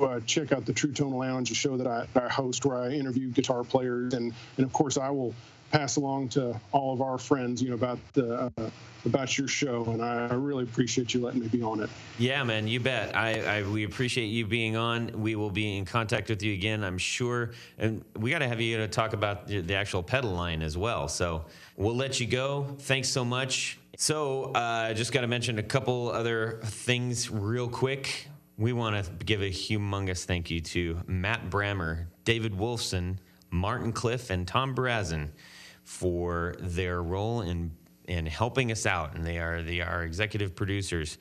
[0.00, 3.28] uh, check out the Truetone Lounge, a show that I, I host where I interview
[3.28, 5.34] guitar players, and and of course I will
[5.70, 8.70] pass along to all of our friends, you know, about the uh,
[9.06, 11.88] about your show, and I, really appreciate you letting me be on it.
[12.18, 13.16] Yeah, man, you bet.
[13.16, 15.10] I, I we appreciate you being on.
[15.14, 18.60] We will be in contact with you again, I'm sure, and we got to have
[18.60, 21.08] you to talk about the the actual pedal line as well.
[21.08, 21.44] So
[21.76, 22.76] we'll let you go.
[22.80, 23.78] Thanks so much.
[23.96, 28.28] So I uh, just got to mention a couple other things real quick.
[28.56, 33.16] We want to give a humongous thank you to Matt Brammer, David Wolfson,
[33.50, 35.32] Martin Cliff, and Tom Brazen
[35.90, 37.72] for their role in
[38.06, 41.18] in helping us out, and they are they are executive producers.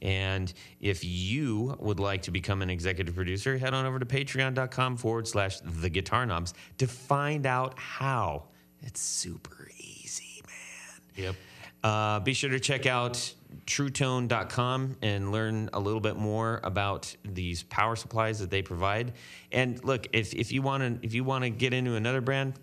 [0.00, 4.96] And if you would like to become an executive producer, head on over to patreon.com
[4.96, 8.44] forward slash the guitar knobs to find out how.
[8.80, 11.24] It's super easy, man.
[11.24, 11.36] Yep.
[11.82, 13.34] Uh, be sure to check out
[13.66, 19.12] truetone.com and learn a little bit more about these power supplies that they provide.
[19.50, 22.54] And look, if, if you want to if you want to get into another brand,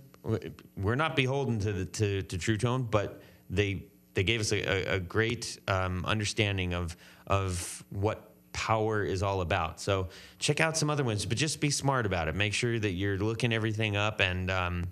[0.78, 3.84] we're not beholden to the to, to Truetone, but they
[4.14, 6.96] they gave us a, a great um, understanding of
[7.28, 9.80] of what power is all about.
[9.80, 10.10] So
[10.40, 12.36] check out some other ones, but just be smart about it.
[12.36, 14.88] Make sure that you're looking everything up and um,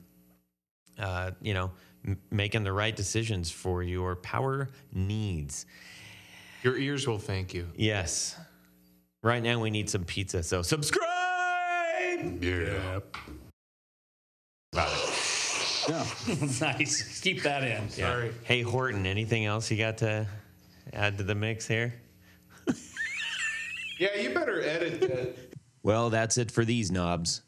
[0.97, 1.71] uh, you know
[2.05, 5.65] m- making the right decisions for your power needs.
[6.63, 7.67] Your ears will thank you.
[7.75, 8.35] Yes.
[9.23, 10.43] Right now we need some pizza.
[10.43, 11.07] So subscribe.
[12.41, 12.99] Yeah.
[15.87, 16.05] Yeah.
[16.61, 17.19] nice.
[17.21, 17.89] Keep that in.
[17.89, 18.33] Sorry.
[18.43, 20.27] Hey Horton, anything else you got to
[20.93, 21.93] add to the mix here?
[23.99, 25.35] Yeah, you better edit that.
[25.81, 27.41] Well, that's it for these knobs.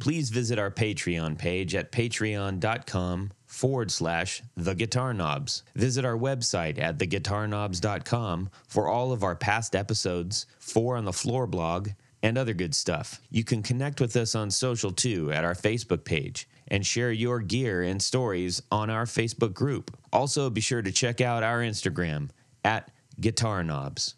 [0.00, 5.62] Please visit our Patreon page at patreon.com forward slash the guitar knobs.
[5.76, 11.46] Visit our website at theguitarknobs.com for all of our past episodes, four on the floor
[11.46, 11.90] blog,
[12.22, 13.20] and other good stuff.
[13.30, 17.38] You can connect with us on social too at our Facebook page and share your
[17.38, 19.96] gear and stories on our Facebook group.
[20.10, 22.30] Also, be sure to check out our Instagram
[22.64, 22.90] at
[23.20, 24.14] Guitar Knobs.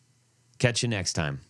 [0.61, 1.41] Catch you next time.